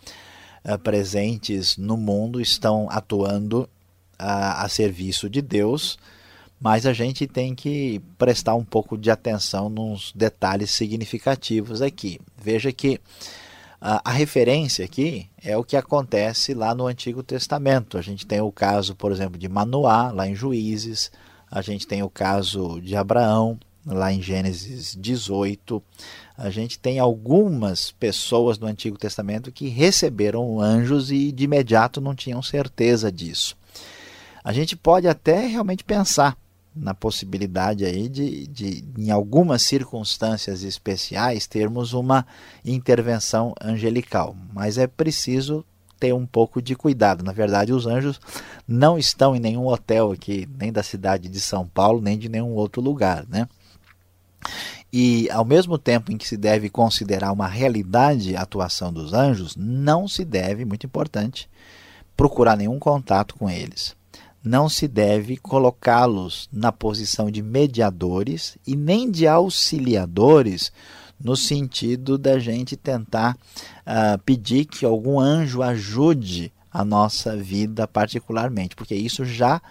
uh, 0.64 0.78
presentes 0.78 1.76
no 1.76 1.96
mundo, 1.96 2.40
estão 2.40 2.88
atuando 2.90 3.62
uh, 3.62 3.68
a 4.18 4.68
serviço 4.68 5.30
de 5.30 5.40
Deus 5.40 5.98
mas 6.62 6.86
a 6.86 6.92
gente 6.92 7.26
tem 7.26 7.56
que 7.56 8.00
prestar 8.16 8.54
um 8.54 8.64
pouco 8.64 8.96
de 8.96 9.10
atenção 9.10 9.68
nos 9.68 10.12
detalhes 10.14 10.70
significativos 10.70 11.82
aqui. 11.82 12.20
Veja 12.40 12.70
que 12.70 13.00
a, 13.84 14.12
referência 14.12 14.84
aqui 14.84 15.28
é 15.42 15.56
o 15.56 15.64
que 15.64 15.76
acontece 15.76 16.54
lá 16.54 16.72
no 16.72 16.86
Antigo 16.86 17.20
Testamento. 17.20 17.98
A 17.98 18.02
gente 18.02 18.24
tem 18.24 18.40
o 18.40 18.52
caso, 18.52 18.94
por 18.94 19.10
exemplo, 19.10 19.36
de 19.36 19.48
Manoá, 19.48 20.12
lá 20.12 20.28
em 20.28 20.36
Juízes, 20.36 21.10
a 21.50 21.60
gente 21.60 21.84
tem 21.84 22.00
o 22.00 22.08
caso 22.08 22.80
de 22.80 22.94
Abraão, 22.94 23.58
lá 23.84 24.12
em 24.12 24.22
Gênesis 24.22 24.96
18. 24.98 25.82
A 26.38 26.48
gente 26.48 26.78
tem 26.78 27.00
algumas 27.00 27.90
pessoas 27.90 28.56
do 28.56 28.66
Antigo 28.66 28.96
Testamento 28.96 29.50
que 29.50 29.66
receberam 29.68 30.60
anjos 30.60 31.10
e 31.10 31.32
de 31.32 31.42
imediato 31.42 32.00
não 32.00 32.14
tinham 32.14 32.40
certeza 32.40 33.10
disso. 33.10 33.56
A 34.44 34.52
gente 34.52 34.76
pode 34.76 35.08
até 35.08 35.44
realmente 35.44 35.82
pensar 35.82 36.36
na 36.74 36.94
possibilidade 36.94 37.84
aí 37.84 38.08
de, 38.08 38.46
de, 38.46 38.84
em 38.96 39.10
algumas 39.10 39.62
circunstâncias 39.62 40.62
especiais, 40.62 41.46
termos 41.46 41.92
uma 41.92 42.26
intervenção 42.64 43.54
angelical. 43.60 44.34
Mas 44.52 44.78
é 44.78 44.86
preciso 44.86 45.64
ter 46.00 46.12
um 46.12 46.26
pouco 46.26 46.60
de 46.60 46.74
cuidado. 46.74 47.22
Na 47.22 47.32
verdade, 47.32 47.72
os 47.72 47.86
anjos 47.86 48.20
não 48.66 48.98
estão 48.98 49.36
em 49.36 49.40
nenhum 49.40 49.66
hotel 49.66 50.10
aqui, 50.10 50.48
nem 50.58 50.72
da 50.72 50.82
cidade 50.82 51.28
de 51.28 51.40
São 51.40 51.66
Paulo, 51.66 52.00
nem 52.00 52.18
de 52.18 52.28
nenhum 52.28 52.54
outro 52.54 52.80
lugar, 52.80 53.24
né? 53.28 53.46
E 54.92 55.30
ao 55.30 55.44
mesmo 55.44 55.78
tempo 55.78 56.10
em 56.10 56.18
que 56.18 56.26
se 56.26 56.36
deve 56.36 56.68
considerar 56.68 57.32
uma 57.32 57.46
realidade 57.46 58.34
a 58.34 58.42
atuação 58.42 58.92
dos 58.92 59.12
anjos, 59.12 59.54
não 59.56 60.08
se 60.08 60.24
deve, 60.24 60.64
muito 60.64 60.84
importante, 60.84 61.48
procurar 62.16 62.56
nenhum 62.56 62.78
contato 62.78 63.34
com 63.36 63.48
eles 63.48 63.94
não 64.44 64.68
se 64.68 64.88
deve 64.88 65.36
colocá-los 65.36 66.48
na 66.52 66.72
posição 66.72 67.30
de 67.30 67.42
mediadores 67.42 68.58
e 68.66 68.74
nem 68.74 69.10
de 69.10 69.26
auxiliadores, 69.26 70.72
no 71.20 71.36
sentido 71.36 72.18
da 72.18 72.38
gente 72.38 72.76
tentar 72.76 73.36
uh, 73.36 74.18
pedir 74.24 74.64
que 74.64 74.84
algum 74.84 75.20
anjo 75.20 75.62
ajude 75.62 76.52
a 76.72 76.84
nossa 76.84 77.36
vida 77.36 77.86
particularmente, 77.86 78.74
porque 78.74 78.94
isso 78.94 79.24
já 79.24 79.62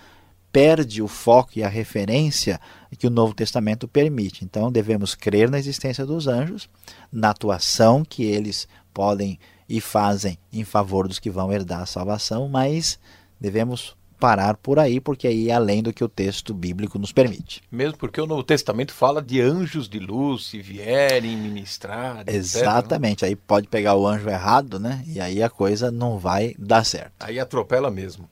perde 0.51 1.01
o 1.01 1.07
foco 1.07 1.51
e 1.55 1.63
a 1.63 1.69
referência 1.69 2.59
que 2.97 3.07
o 3.07 3.09
Novo 3.09 3.33
Testamento 3.33 3.87
permite. 3.87 4.43
Então 4.45 4.71
devemos 4.71 5.15
crer 5.15 5.49
na 5.49 5.59
existência 5.59 6.05
dos 6.05 6.27
anjos, 6.27 6.69
na 7.11 7.29
atuação 7.29 8.03
que 8.05 8.23
eles 8.23 8.67
podem 8.93 9.39
e 9.67 9.79
fazem 9.79 10.37
em 10.51 10.65
favor 10.65 11.07
dos 11.07 11.19
que 11.19 11.29
vão 11.29 11.51
herdar 11.51 11.81
a 11.81 11.85
salvação, 11.85 12.49
mas 12.49 12.99
devemos 13.39 13.95
parar 14.21 14.55
por 14.55 14.77
aí, 14.77 14.99
porque 14.99 15.27
aí 15.27 15.49
é 15.49 15.53
além 15.53 15.81
do 15.81 15.91
que 15.91 16.03
o 16.03 16.07
texto 16.07 16.53
bíblico 16.53 16.99
nos 16.99 17.11
permite. 17.11 17.63
Mesmo 17.71 17.97
porque 17.97 18.21
o 18.21 18.27
Novo 18.27 18.43
Testamento 18.43 18.93
fala 18.93 19.19
de 19.19 19.41
anjos 19.41 19.89
de 19.89 19.97
luz 19.97 20.45
se 20.45 20.61
vierem 20.61 21.35
ministrar. 21.35 22.23
Exatamente, 22.27 23.25
etc, 23.25 23.29
aí 23.29 23.35
pode 23.35 23.67
pegar 23.67 23.95
o 23.95 24.07
anjo 24.07 24.29
errado, 24.29 24.79
né? 24.79 25.03
E 25.07 25.19
aí 25.19 25.41
a 25.41 25.49
coisa 25.49 25.89
não 25.89 26.19
vai 26.19 26.53
dar 26.59 26.85
certo. 26.85 27.13
Aí 27.19 27.39
atropela 27.39 27.89
mesmo. 27.89 28.29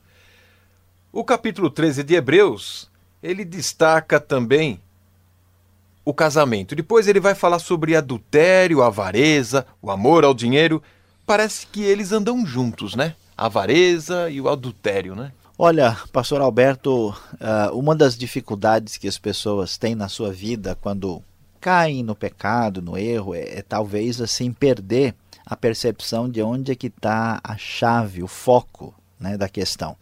O 1.11 1.23
capítulo 1.23 1.71
13 1.71 2.03
de 2.03 2.13
Hebreus, 2.13 2.87
ele 3.23 3.43
destaca 3.43 4.19
também 4.19 4.79
o 6.05 6.13
casamento. 6.13 6.75
Depois 6.75 7.07
ele 7.07 7.19
vai 7.19 7.33
falar 7.33 7.57
sobre 7.57 7.95
adultério, 7.95 8.83
avareza, 8.83 9.65
o 9.81 9.89
amor 9.89 10.23
ao 10.23 10.35
dinheiro. 10.35 10.83
Parece 11.25 11.65
que 11.65 11.81
eles 11.81 12.11
andam 12.11 12.45
juntos, 12.45 12.93
né? 12.93 13.15
A 13.35 13.47
avareza 13.47 14.29
e 14.29 14.39
o 14.39 14.47
adultério, 14.47 15.15
né? 15.15 15.31
Olha, 15.61 15.97
pastor 16.13 16.39
Alberto, 16.39 17.13
ah, 17.37 17.69
uma 17.73 17.93
das 17.93 18.17
dificuldades 18.17 18.95
que 18.95 19.09
as 19.09 19.17
pessoas 19.17 19.77
têm 19.77 19.93
na 19.93 20.07
sua 20.07 20.31
vida 20.31 20.73
quando 20.73 21.21
caem 21.59 22.01
no 22.01 22.15
pecado, 22.15 22.81
no 22.81 22.97
erro, 22.97 23.35
é, 23.35 23.57
é 23.57 23.61
talvez 23.61 24.21
assim 24.21 24.53
perder 24.53 25.13
a 25.45 25.57
percepção 25.57 26.29
de 26.29 26.41
onde 26.41 26.71
é 26.71 26.75
que 26.75 26.87
está 26.87 27.41
a 27.43 27.57
chave, 27.57 28.23
o 28.23 28.27
foco 28.27 28.95
né, 29.19 29.35
da 29.35 29.49
questão. 29.49 29.97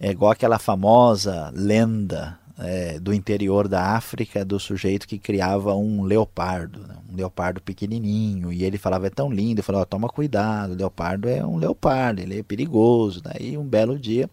É 0.00 0.10
igual 0.10 0.32
aquela 0.32 0.58
famosa 0.58 1.52
lenda 1.54 2.36
é, 2.58 2.98
do 3.00 3.12
interior 3.12 3.66
da 3.66 3.96
África 3.96 4.44
do 4.44 4.58
sujeito 4.60 5.08
que 5.08 5.18
criava 5.18 5.74
um 5.74 6.02
leopardo, 6.02 6.80
né? 6.86 6.94
um 7.12 7.16
leopardo 7.16 7.60
pequenininho, 7.60 8.52
e 8.52 8.64
ele 8.64 8.78
falava 8.78 9.06
é 9.06 9.10
tão 9.10 9.30
lindo, 9.30 9.60
eu 9.60 9.64
falava 9.64 9.86
toma 9.86 10.08
cuidado, 10.08 10.72
o 10.72 10.76
leopardo 10.76 11.28
é 11.28 11.44
um 11.44 11.56
leopardo, 11.56 12.20
ele 12.20 12.38
é 12.38 12.42
perigoso. 12.42 13.22
Daí 13.22 13.58
um 13.58 13.64
belo 13.64 13.98
dia 13.98 14.28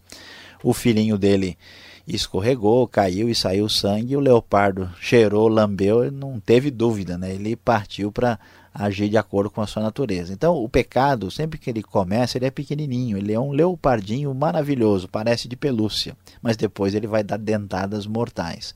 o 0.62 0.72
filhinho 0.72 1.18
dele 1.18 1.58
escorregou, 2.06 2.86
caiu 2.86 3.28
e 3.28 3.34
saiu 3.34 3.68
sangue, 3.68 4.12
e 4.12 4.16
o 4.16 4.20
leopardo 4.20 4.90
cheirou, 5.00 5.48
lambeu, 5.48 6.10
não 6.10 6.38
teve 6.40 6.70
dúvida, 6.70 7.18
né? 7.18 7.34
ele 7.34 7.56
partiu 7.56 8.10
para 8.10 8.38
agir 8.74 9.08
de 9.08 9.16
acordo 9.16 9.50
com 9.50 9.60
a 9.60 9.66
sua 9.66 9.82
natureza. 9.82 10.32
Então, 10.32 10.56
o 10.56 10.68
pecado, 10.68 11.30
sempre 11.30 11.58
que 11.58 11.68
ele 11.68 11.82
começa, 11.82 12.38
ele 12.38 12.46
é 12.46 12.50
pequenininho, 12.50 13.18
ele 13.18 13.32
é 13.32 13.38
um 13.38 13.52
leopardinho 13.52 14.34
maravilhoso, 14.34 15.08
parece 15.08 15.48
de 15.48 15.56
pelúcia, 15.56 16.16
mas 16.40 16.56
depois 16.56 16.94
ele 16.94 17.06
vai 17.06 17.22
dar 17.22 17.36
dentadas 17.36 18.06
mortais. 18.06 18.74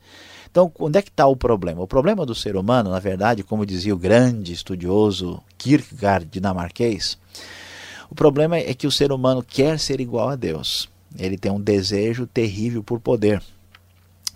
Então, 0.51 0.73
onde 0.79 0.99
é 0.99 1.03
que 1.03 1.11
está 1.11 1.27
o 1.27 1.37
problema? 1.37 1.83
O 1.83 1.87
problema 1.87 2.25
do 2.25 2.35
ser 2.35 2.57
humano, 2.57 2.91
na 2.91 2.99
verdade, 2.99 3.43
como 3.43 3.67
dizia 3.67 3.95
o 3.95 3.99
grande 3.99 4.53
estudioso 4.53 5.43
Kierkegaard 5.59 6.27
dinamarquês, 6.31 7.19
o 8.11 8.15
problema 8.15 8.57
é 8.57 8.73
que 8.73 8.87
o 8.87 8.93
ser 8.93 9.13
humano 9.13 9.43
quer 9.43 9.79
ser 9.79 10.01
igual 10.01 10.29
a 10.29 10.37
Deus. 10.37 10.89
Ele 11.19 11.37
tem 11.37 11.51
um 11.51 11.61
desejo 11.61 12.27
terrível 12.27 12.83
por 12.83 13.01
poder. 13.01 13.43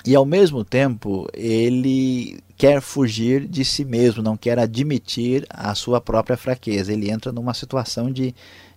E 0.04 0.14
ao 0.14 0.24
mesmo 0.24 0.64
tempo, 0.64 1.28
ele 1.34 2.42
quer 2.60 2.82
fugir 2.82 3.48
de 3.48 3.64
si 3.64 3.86
mesmo, 3.86 4.22
não 4.22 4.36
quer 4.36 4.58
admitir 4.58 5.46
a 5.48 5.74
sua 5.74 5.98
própria 5.98 6.36
fraqueza. 6.36 6.92
Ele 6.92 7.10
entra 7.10 7.32
numa 7.32 7.54
situação 7.54 8.12
de 8.12 8.34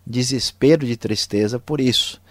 desespero, 0.07 0.87
de 0.87 0.95
tristeza 0.95 1.59
por 1.59 1.81
isso. 1.81 2.21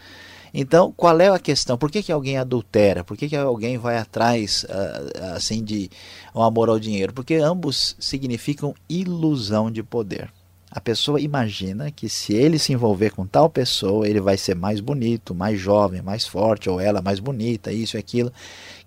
Então, 0.54 0.90
qual 0.96 1.20
é 1.20 1.28
a 1.28 1.38
questão? 1.38 1.76
Por 1.76 1.90
que, 1.90 2.02
que 2.02 2.10
alguém 2.10 2.38
adultera? 2.38 3.04
Por 3.04 3.18
que, 3.18 3.28
que 3.28 3.36
alguém 3.36 3.76
vai 3.76 3.98
atrás 3.98 4.64
uh, 4.64 5.34
assim 5.34 5.62
de 5.62 5.90
um 6.34 6.40
amor 6.40 6.70
ao 6.70 6.78
dinheiro? 6.78 7.12
Porque 7.12 7.34
ambos 7.34 7.96
significam 8.00 8.74
ilusão 8.88 9.70
de 9.70 9.82
poder. 9.82 10.32
A 10.74 10.80
pessoa 10.80 11.20
imagina 11.20 11.90
que 11.90 12.08
se 12.08 12.32
ele 12.32 12.58
se 12.58 12.72
envolver 12.72 13.10
com 13.10 13.26
tal 13.26 13.50
pessoa, 13.50 14.08
ele 14.08 14.22
vai 14.22 14.38
ser 14.38 14.56
mais 14.56 14.80
bonito, 14.80 15.34
mais 15.34 15.60
jovem, 15.60 16.00
mais 16.00 16.26
forte, 16.26 16.70
ou 16.70 16.80
ela 16.80 17.02
mais 17.02 17.20
bonita, 17.20 17.70
isso 17.70 17.98
e 17.98 18.00
aquilo. 18.00 18.32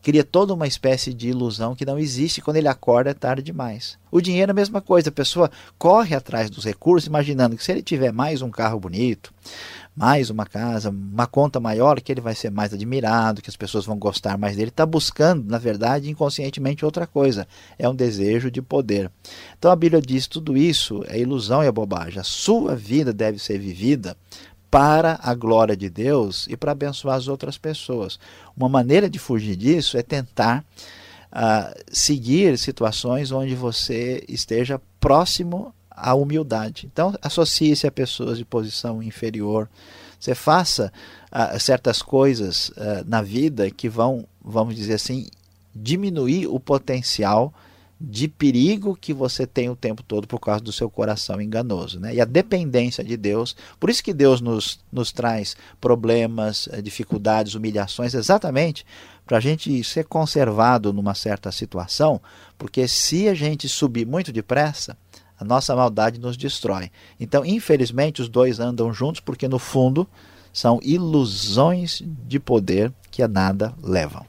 Cria 0.02 0.24
toda 0.24 0.52
uma 0.52 0.66
espécie 0.66 1.14
de 1.14 1.30
ilusão 1.30 1.76
que 1.76 1.86
não 1.86 2.00
existe 2.00 2.42
quando 2.42 2.58
ele 2.58 2.68
acorda 2.68 3.12
é 3.12 3.14
tarde 3.14 3.44
demais. 3.44 4.00
O 4.10 4.20
dinheiro 4.20 4.50
é 4.50 4.54
a 4.54 4.56
mesma 4.56 4.82
coisa, 4.82 5.10
a 5.10 5.12
pessoa 5.12 5.52
corre 5.78 6.16
atrás 6.16 6.50
dos 6.50 6.66
recursos 6.66 7.06
imaginando 7.06 7.56
que 7.56 7.64
se 7.64 7.72
ele 7.72 7.84
tiver 7.84 8.12
mais 8.12 8.42
um 8.42 8.50
carro 8.50 8.80
bonito, 8.80 9.32
mais 9.96 10.30
uma 10.30 10.46
casa, 10.46 10.90
uma 10.90 11.26
conta 11.26 11.60
maior, 11.60 12.02
que 12.02 12.12
ele 12.12 12.20
vai 12.20 12.36
ser 12.36 12.52
mais 12.52 12.74
admirado, 12.74 13.42
que 13.42 13.50
as 13.50 13.56
pessoas 13.56 13.86
vão 13.86 13.98
gostar 13.98 14.38
mais 14.38 14.58
dele. 14.58 14.70
Está 14.70 14.86
buscando, 14.86 15.50
na 15.50 15.58
verdade, 15.58 16.10
inconscientemente 16.10 16.84
outra 16.84 17.08
coisa. 17.08 17.48
É 17.80 17.88
um 17.88 17.96
desejo 17.96 18.52
de 18.52 18.62
poder. 18.62 19.10
Então 19.58 19.72
a 19.72 19.76
Bíblia 19.76 20.02
diz: 20.02 20.28
tudo 20.28 20.58
isso 20.58 21.04
é 21.08 21.18
ilusão 21.18 21.64
e 21.64 21.68
é 21.68 21.72
bobagem. 21.72 22.20
A 22.20 22.24
sua 22.24 22.76
vida 22.76 23.14
deve 23.14 23.40
ser 23.40 23.58
vivida 23.58 24.18
para 24.70 25.18
a 25.24 25.34
glória 25.34 25.78
de 25.78 25.90
Deus 25.90 26.46
e 26.50 26.58
para 26.58 26.74
abençoar 26.74 27.16
as 27.16 27.30
outras 27.30 27.58
pessoas. 27.58 28.20
Uma 28.58 28.68
maneira 28.68 29.10
de 29.10 29.18
fugir 29.18 29.56
disso 29.56 29.98
é 29.98 30.04
tentar 30.04 30.66
uh, 31.32 31.82
seguir 31.90 32.58
situações 32.58 33.32
onde 33.32 33.56
você 33.56 34.26
esteja 34.28 34.82
próximo 35.00 35.74
a 35.96 36.14
humildade. 36.14 36.88
Então, 36.92 37.14
associe-se 37.22 37.88
a 37.88 37.92
pessoas 37.92 38.38
de 38.38 38.46
posição 38.46 39.02
inferior. 39.02 39.70
Você 40.20 40.36
faça 40.36 40.92
uh, 41.32 41.60
certas 41.60 42.02
coisas 42.02 42.70
uh, 42.70 43.04
na 43.06 43.22
vida 43.22 43.70
que 43.70 43.88
vão, 43.88 44.26
vamos 44.44 44.76
dizer 44.76 44.96
assim, 44.96 45.28
diminuir 45.74 46.48
o 46.48 46.60
potencial 46.60 47.54
de 48.00 48.28
perigo 48.28 48.98
que 49.00 49.14
você 49.14 49.48
tem 49.48 49.70
o 49.70 49.76
tempo 49.76 50.04
todo 50.04 50.28
por 50.28 50.40
causa 50.40 50.62
do 50.62 50.72
seu 50.72 50.90
coração 50.90 51.42
enganoso. 51.42 52.00
Né? 52.00 52.16
E 52.16 52.22
a 52.22 52.26
dependência 52.26 53.04
de 53.04 53.16
Deus, 53.16 53.56
por 53.80 53.90
isso 53.90 54.04
que 54.04 54.14
Deus 54.14 54.42
nos, 54.42 54.80
nos 54.92 55.12
traz 55.12 55.56
problemas, 55.80 56.68
eh, 56.72 56.82
dificuldades, 56.82 57.56
humilhações, 57.56 58.14
exatamente 58.14 58.86
para 59.26 59.38
a 59.38 59.40
gente 59.42 59.84
ser 59.84 60.06
conservado 60.06 60.94
numa 60.94 61.16
certa 61.16 61.52
situação, 61.52 62.22
porque 62.58 62.88
se 62.88 63.28
a 63.28 63.34
gente 63.34 63.68
subir 63.68 64.06
muito 64.06 64.32
depressa, 64.32 64.96
a 65.40 65.44
nossa 65.44 65.76
maldade 65.76 66.20
nos 66.20 66.38
destrói. 66.38 66.92
Então, 67.20 67.46
infelizmente, 67.46 68.22
os 68.22 68.30
dois 68.30 68.60
andam 68.60 68.94
juntos 68.94 69.20
porque, 69.20 69.48
no 69.48 69.60
fundo, 69.60 70.08
são 70.54 70.80
ilusões 70.82 72.02
de 72.06 72.40
poder 72.40 72.94
que 73.12 73.22
a 73.22 73.28
nada 73.28 73.74
levam. 73.84 74.26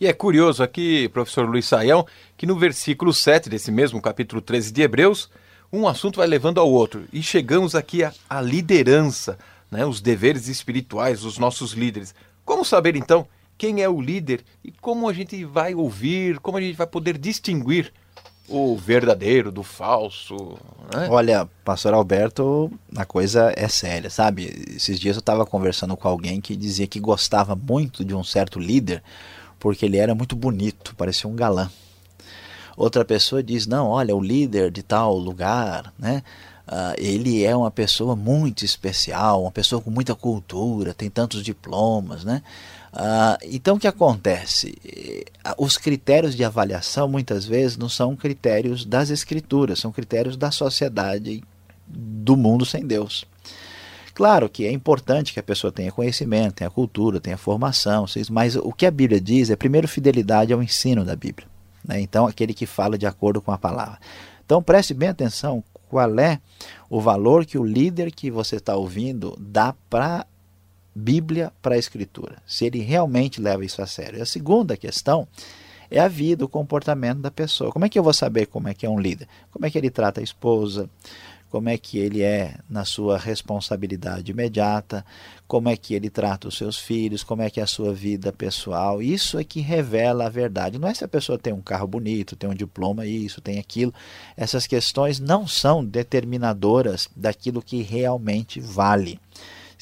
E 0.00 0.06
é 0.06 0.12
curioso 0.12 0.62
aqui, 0.62 1.08
professor 1.08 1.48
Luiz 1.48 1.64
Saião, 1.64 2.04
que 2.36 2.44
no 2.44 2.58
versículo 2.58 3.14
7 3.14 3.48
desse 3.48 3.70
mesmo 3.70 4.02
capítulo 4.02 4.42
13 4.42 4.72
de 4.72 4.82
Hebreus, 4.82 5.30
um 5.72 5.88
assunto 5.88 6.16
vai 6.16 6.26
levando 6.26 6.58
ao 6.58 6.70
outro. 6.70 7.04
E 7.12 7.22
chegamos 7.22 7.74
aqui 7.74 8.02
à, 8.02 8.40
liderança, 8.40 9.38
né, 9.70 9.86
os 9.86 10.00
deveres 10.00 10.48
espirituais 10.48 11.20
dos 11.20 11.38
nossos 11.38 11.72
líderes. 11.72 12.14
Como 12.44 12.64
saber 12.64 12.96
então 12.96 13.26
quem 13.56 13.80
é 13.80 13.88
o 13.88 14.00
líder 14.00 14.44
e 14.64 14.72
como 14.72 15.08
a 15.08 15.12
gente 15.12 15.44
vai 15.44 15.74
ouvir, 15.74 16.40
como 16.40 16.58
a 16.58 16.60
gente 16.60 16.76
vai 16.76 16.86
poder 16.86 17.16
distinguir 17.16 17.92
o 18.48 18.76
verdadeiro 18.76 19.50
do 19.50 19.62
falso. 19.62 20.58
Né? 20.94 21.08
Olha, 21.10 21.48
pastor 21.64 21.94
Alberto, 21.94 22.70
a 22.96 23.04
coisa 23.04 23.52
é 23.56 23.68
séria, 23.68 24.10
sabe? 24.10 24.64
Esses 24.76 24.98
dias 24.98 25.16
eu 25.16 25.20
estava 25.20 25.46
conversando 25.46 25.96
com 25.96 26.08
alguém 26.08 26.40
que 26.40 26.56
dizia 26.56 26.86
que 26.86 27.00
gostava 27.00 27.54
muito 27.56 28.04
de 28.04 28.14
um 28.14 28.24
certo 28.24 28.58
líder 28.58 29.02
porque 29.62 29.86
ele 29.86 29.96
era 29.96 30.12
muito 30.12 30.34
bonito, 30.34 30.92
parecia 30.96 31.30
um 31.30 31.36
galã. 31.36 31.70
Outra 32.76 33.04
pessoa 33.04 33.44
diz: 33.44 33.64
não, 33.64 33.88
olha, 33.88 34.14
o 34.14 34.20
líder 34.20 34.72
de 34.72 34.82
tal 34.82 35.16
lugar, 35.16 35.94
né? 35.96 36.24
Uh, 36.66 36.94
ele 36.96 37.44
é 37.44 37.54
uma 37.54 37.70
pessoa 37.70 38.16
muito 38.16 38.64
especial, 38.64 39.42
uma 39.42 39.52
pessoa 39.52 39.80
com 39.80 39.90
muita 39.90 40.14
cultura, 40.16 40.94
tem 40.94 41.08
tantos 41.08 41.44
diplomas, 41.44 42.24
né? 42.24 42.42
Uh, 42.92 43.38
então 43.44 43.76
o 43.76 43.78
que 43.78 43.86
acontece? 43.86 44.76
Os 45.56 45.78
critérios 45.78 46.36
de 46.36 46.44
avaliação 46.44 47.08
muitas 47.08 47.46
vezes 47.46 47.78
não 47.78 47.88
são 47.88 48.14
critérios 48.14 48.84
das 48.84 49.08
escrituras, 49.08 49.78
são 49.78 49.90
critérios 49.90 50.36
da 50.36 50.50
sociedade 50.50 51.42
do 51.86 52.36
mundo 52.36 52.66
sem 52.66 52.86
Deus. 52.86 53.24
Claro 54.14 54.48
que 54.48 54.66
é 54.66 54.72
importante 54.72 55.32
que 55.32 55.40
a 55.40 55.42
pessoa 55.42 55.72
tenha 55.72 55.90
conhecimento, 55.90 56.56
tenha 56.56 56.70
cultura, 56.70 57.18
tenha 57.18 57.38
formação, 57.38 58.04
mas 58.30 58.56
o 58.56 58.70
que 58.72 58.84
a 58.84 58.90
Bíblia 58.90 59.18
diz 59.18 59.48
é 59.48 59.56
primeiro 59.56 59.88
fidelidade 59.88 60.52
ao 60.52 60.62
ensino 60.62 61.02
da 61.02 61.16
Bíblia. 61.16 61.48
Né? 61.82 62.00
Então, 62.00 62.26
aquele 62.26 62.52
que 62.52 62.66
fala 62.66 62.98
de 62.98 63.06
acordo 63.06 63.40
com 63.40 63.52
a 63.52 63.58
palavra. 63.58 63.98
Então, 64.44 64.62
preste 64.62 64.92
bem 64.92 65.08
atenção 65.08 65.64
qual 65.88 66.18
é 66.18 66.40
o 66.90 67.00
valor 67.00 67.46
que 67.46 67.56
o 67.56 67.64
líder 67.64 68.12
que 68.12 68.30
você 68.30 68.56
está 68.56 68.76
ouvindo 68.76 69.34
dá 69.40 69.74
para 69.88 70.26
Bíblia, 70.94 71.52
para 71.60 71.74
a 71.74 71.78
Escritura. 71.78 72.36
Se 72.46 72.66
ele 72.66 72.80
realmente 72.80 73.40
leva 73.40 73.64
isso 73.64 73.80
a 73.82 73.86
sério. 73.86 74.18
E 74.18 74.22
a 74.22 74.26
segunda 74.26 74.76
questão 74.76 75.26
é 75.90 76.00
a 76.00 76.08
vida, 76.08 76.44
o 76.44 76.48
comportamento 76.48 77.20
da 77.20 77.30
pessoa. 77.30 77.70
Como 77.70 77.84
é 77.84 77.88
que 77.88 77.98
eu 77.98 78.02
vou 78.02 78.12
saber 78.12 78.46
como 78.46 78.68
é 78.68 78.74
que 78.74 78.86
é 78.86 78.90
um 78.90 78.98
líder? 78.98 79.28
Como 79.50 79.66
é 79.66 79.70
que 79.70 79.78
ele 79.78 79.90
trata 79.90 80.20
a 80.20 80.24
esposa? 80.24 80.88
como 81.52 81.68
é 81.68 81.76
que 81.76 81.98
ele 81.98 82.22
é 82.22 82.54
na 82.68 82.82
sua 82.82 83.18
responsabilidade 83.18 84.32
imediata, 84.32 85.04
como 85.46 85.68
é 85.68 85.76
que 85.76 85.92
ele 85.92 86.08
trata 86.08 86.48
os 86.48 86.56
seus 86.56 86.78
filhos, 86.78 87.22
como 87.22 87.42
é 87.42 87.50
que 87.50 87.60
é 87.60 87.62
a 87.62 87.66
sua 87.66 87.92
vida 87.92 88.32
pessoal. 88.32 89.02
Isso 89.02 89.38
é 89.38 89.44
que 89.44 89.60
revela 89.60 90.24
a 90.24 90.30
verdade. 90.30 90.78
Não 90.78 90.88
é 90.88 90.94
se 90.94 91.04
a 91.04 91.08
pessoa 91.08 91.38
tem 91.38 91.52
um 91.52 91.60
carro 91.60 91.86
bonito, 91.86 92.36
tem 92.36 92.48
um 92.48 92.54
diploma, 92.54 93.04
isso, 93.04 93.42
tem 93.42 93.58
aquilo. 93.58 93.92
Essas 94.34 94.66
questões 94.66 95.20
não 95.20 95.46
são 95.46 95.84
determinadoras 95.84 97.06
daquilo 97.14 97.60
que 97.60 97.82
realmente 97.82 98.58
vale. 98.58 99.20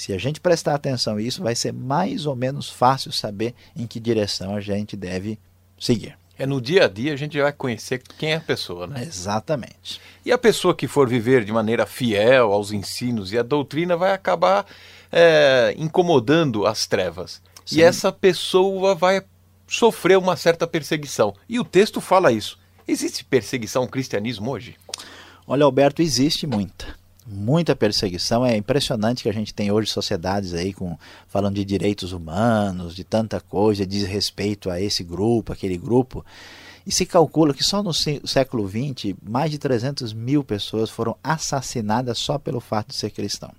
Se 0.00 0.14
a 0.14 0.18
gente 0.18 0.40
prestar 0.40 0.74
atenção 0.74 1.16
a 1.16 1.20
isso, 1.20 1.42
vai 1.42 1.54
ser 1.54 1.74
mais 1.74 2.24
ou 2.24 2.34
menos 2.34 2.70
fácil 2.70 3.12
saber 3.12 3.54
em 3.76 3.86
que 3.86 4.00
direção 4.00 4.56
a 4.56 4.60
gente 4.60 4.96
deve 4.96 5.38
seguir. 5.78 6.16
É 6.38 6.46
no 6.46 6.58
dia 6.58 6.86
a 6.86 6.88
dia 6.88 7.12
a 7.12 7.16
gente 7.16 7.38
vai 7.38 7.52
conhecer 7.52 8.02
quem 8.16 8.32
é 8.32 8.36
a 8.36 8.40
pessoa, 8.40 8.86
né? 8.86 9.02
Exatamente. 9.02 10.00
E 10.24 10.32
a 10.32 10.38
pessoa 10.38 10.74
que 10.74 10.88
for 10.88 11.06
viver 11.06 11.44
de 11.44 11.52
maneira 11.52 11.84
fiel 11.84 12.50
aos 12.50 12.72
ensinos 12.72 13.30
e 13.30 13.38
à 13.38 13.42
doutrina 13.42 13.94
vai 13.94 14.12
acabar 14.12 14.64
é, 15.12 15.74
incomodando 15.76 16.64
as 16.64 16.86
trevas. 16.86 17.42
Sim. 17.66 17.80
E 17.80 17.82
essa 17.82 18.10
pessoa 18.10 18.94
vai 18.94 19.22
sofrer 19.68 20.16
uma 20.16 20.34
certa 20.34 20.66
perseguição. 20.66 21.34
E 21.46 21.60
o 21.60 21.64
texto 21.64 22.00
fala 22.00 22.32
isso. 22.32 22.58
Existe 22.88 23.22
perseguição 23.22 23.82
ao 23.82 23.88
cristianismo 23.88 24.50
hoje? 24.50 24.76
Olha, 25.46 25.66
Alberto, 25.66 26.00
existe 26.00 26.46
muita 26.46 26.98
muita 27.26 27.76
perseguição. 27.76 28.44
É 28.44 28.56
impressionante 28.56 29.22
que 29.22 29.28
a 29.28 29.33
gente 29.33 29.54
tem 29.54 29.70
hoje 29.70 29.90
sociedades 29.90 30.54
aí 30.54 30.72
com 30.72 30.98
falando 31.28 31.56
de 31.56 31.64
direitos 31.64 32.12
humanos, 32.12 32.94
de 32.94 33.04
tanta 33.04 33.40
coisa, 33.40 33.87
diz 33.87 34.04
respeito 34.04 34.70
a 34.70 34.80
esse 34.80 35.02
grupo, 35.04 35.52
aquele 35.52 35.76
grupo. 35.76 36.24
E 36.87 36.92
se 36.92 37.04
calcula 37.04 37.54
que 37.54 37.62
só 37.62 37.83
no 37.83 37.92
século 37.92 38.68
XX, 38.68 39.14
mais 39.22 39.50
de 39.50 39.59
300 39.59 40.12
mil 40.12 40.42
pessoas 40.42 40.90
foram 40.90 41.16
assassinadas 41.22 42.18
só 42.18 42.38
pelo 42.38 42.61
fato 42.61 42.88
de 42.88 42.96
ser 42.96 43.11
cristão. 43.11 43.52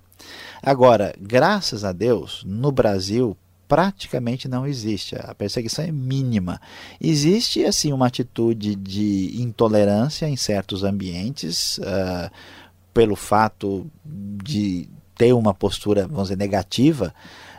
Agora, 0.62 1.14
graças 1.20 1.84
a 1.84 1.92
Deus, 1.92 2.42
no 2.44 2.70
Brasil, 2.70 3.36
praticamente 3.66 4.48
não 4.48 4.66
existe. 4.66 5.16
A 5.16 5.34
perseguição 5.34 5.84
é 5.84 5.90
mínima. 5.90 6.60
Existe, 7.00 7.64
assim, 7.64 7.92
uma 7.92 8.06
atitude 8.06 8.74
de 8.74 9.40
intolerância 9.40 10.28
em 10.28 10.36
certos 10.36 10.84
ambientes. 10.84 11.78
Uh, 11.78 12.30
pelo 12.92 13.16
fato 13.16 13.86
de 14.04 14.88
ter 15.14 15.32
uma 15.32 15.54
postura, 15.54 16.06
vamos 16.06 16.24
dizer, 16.24 16.36
negativa, 16.36 17.14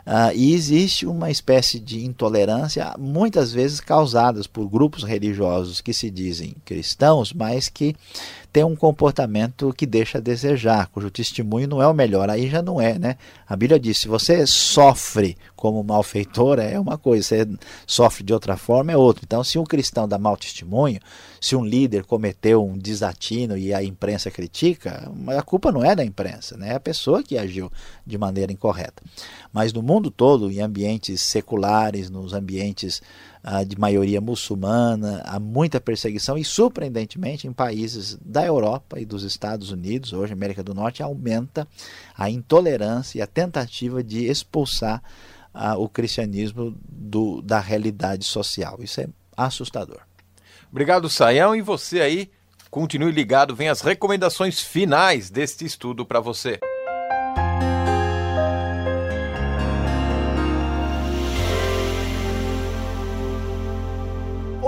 uh, 0.06 0.34
e 0.34 0.52
existe 0.52 1.06
uma 1.06 1.30
espécie 1.30 1.78
de 1.78 2.04
intolerância, 2.04 2.94
muitas 2.98 3.52
vezes 3.52 3.80
causadas 3.80 4.46
por 4.46 4.68
grupos 4.68 5.02
religiosos 5.02 5.80
que 5.80 5.92
se 5.92 6.10
dizem 6.10 6.54
cristãos, 6.64 7.32
mas 7.32 7.68
que 7.68 7.94
tem 8.54 8.62
um 8.62 8.76
comportamento 8.76 9.74
que 9.76 9.84
deixa 9.84 10.18
a 10.18 10.20
desejar, 10.20 10.86
cujo 10.86 11.10
testemunho 11.10 11.66
não 11.66 11.82
é 11.82 11.88
o 11.88 11.92
melhor. 11.92 12.30
Aí 12.30 12.48
já 12.48 12.62
não 12.62 12.80
é, 12.80 12.96
né? 12.96 13.16
A 13.48 13.56
Bíblia 13.56 13.80
diz: 13.80 13.98
se 13.98 14.06
você 14.06 14.46
sofre 14.46 15.36
como 15.56 15.82
malfeitor, 15.82 16.60
é 16.60 16.78
uma 16.78 16.96
coisa, 16.96 17.24
você 17.24 17.48
sofre 17.84 18.22
de 18.22 18.32
outra 18.32 18.56
forma, 18.56 18.92
é 18.92 18.96
outra. 18.96 19.24
Então, 19.26 19.42
se 19.42 19.58
um 19.58 19.64
cristão 19.64 20.06
dá 20.06 20.18
mau 20.18 20.36
testemunho, 20.36 21.00
se 21.40 21.56
um 21.56 21.64
líder 21.64 22.04
cometeu 22.04 22.64
um 22.64 22.78
desatino 22.78 23.58
e 23.58 23.74
a 23.74 23.82
imprensa 23.82 24.30
critica, 24.30 25.10
a 25.36 25.42
culpa 25.42 25.72
não 25.72 25.84
é 25.84 25.96
da 25.96 26.04
imprensa, 26.04 26.56
né? 26.56 26.70
é 26.70 26.74
a 26.76 26.80
pessoa 26.80 27.24
que 27.24 27.36
agiu 27.36 27.72
de 28.06 28.16
maneira 28.16 28.52
incorreta. 28.52 29.02
Mas 29.52 29.72
no 29.72 29.82
mundo 29.82 30.12
todo, 30.12 30.48
em 30.48 30.60
ambientes 30.60 31.20
seculares, 31.22 32.08
nos 32.08 32.32
ambientes 32.32 33.02
de 33.66 33.78
maioria 33.78 34.20
muçulmana, 34.22 35.22
há 35.26 35.38
muita 35.38 35.78
perseguição 35.78 36.38
e, 36.38 36.44
surpreendentemente, 36.44 37.46
em 37.46 37.52
países 37.52 38.18
da 38.24 38.43
Europa 38.46 39.00
e 39.00 39.04
dos 39.04 39.22
Estados 39.22 39.70
Unidos, 39.70 40.12
hoje 40.12 40.32
América 40.32 40.62
do 40.62 40.74
Norte, 40.74 41.02
aumenta 41.02 41.66
a 42.16 42.28
intolerância 42.30 43.18
e 43.18 43.22
a 43.22 43.26
tentativa 43.26 44.02
de 44.02 44.26
expulsar 44.26 45.02
o 45.78 45.88
cristianismo 45.88 46.76
do, 46.82 47.40
da 47.40 47.60
realidade 47.60 48.24
social. 48.24 48.78
Isso 48.80 49.00
é 49.00 49.08
assustador. 49.36 50.00
Obrigado, 50.70 51.08
Saião. 51.08 51.54
E 51.54 51.62
você 51.62 52.00
aí, 52.00 52.30
continue 52.70 53.12
ligado, 53.12 53.54
vem 53.54 53.68
as 53.68 53.80
recomendações 53.80 54.60
finais 54.60 55.30
deste 55.30 55.64
estudo 55.64 56.04
para 56.04 56.18
você. 56.18 56.58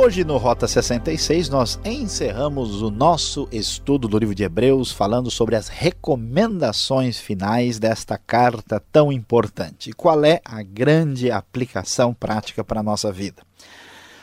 Hoje 0.06 0.22
no 0.22 0.36
Rota 0.36 0.68
66 0.68 1.48
nós 1.48 1.80
encerramos 1.84 2.80
o 2.80 2.92
nosso 2.92 3.48
estudo 3.50 4.06
do 4.06 4.16
livro 4.16 4.36
de 4.36 4.44
Hebreus 4.44 4.92
falando 4.92 5.32
sobre 5.32 5.56
as 5.56 5.66
recomendações 5.66 7.18
finais 7.18 7.80
desta 7.80 8.16
carta 8.16 8.80
tão 8.92 9.12
importante. 9.12 9.92
Qual 9.92 10.24
é 10.24 10.40
a 10.44 10.62
grande 10.62 11.28
aplicação 11.32 12.14
prática 12.14 12.62
para 12.62 12.78
a 12.78 12.82
nossa 12.84 13.10
vida? 13.10 13.42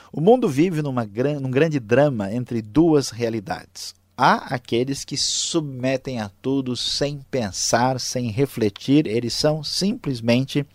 O 0.09 0.21
mundo 0.21 0.47
vive 0.47 0.81
numa, 0.81 1.03
num 1.41 1.51
grande 1.51 1.81
drama 1.81 2.33
entre 2.33 2.61
duas 2.61 3.09
realidades. 3.09 3.93
Há 4.15 4.55
aqueles 4.55 5.03
que 5.03 5.17
submetem 5.17 6.21
a 6.21 6.31
tudo 6.41 6.77
sem 6.77 7.19
pensar, 7.29 7.99
sem 7.99 8.29
refletir, 8.29 9.05
eles 9.05 9.33
são 9.33 9.61
simplesmente 9.61 10.65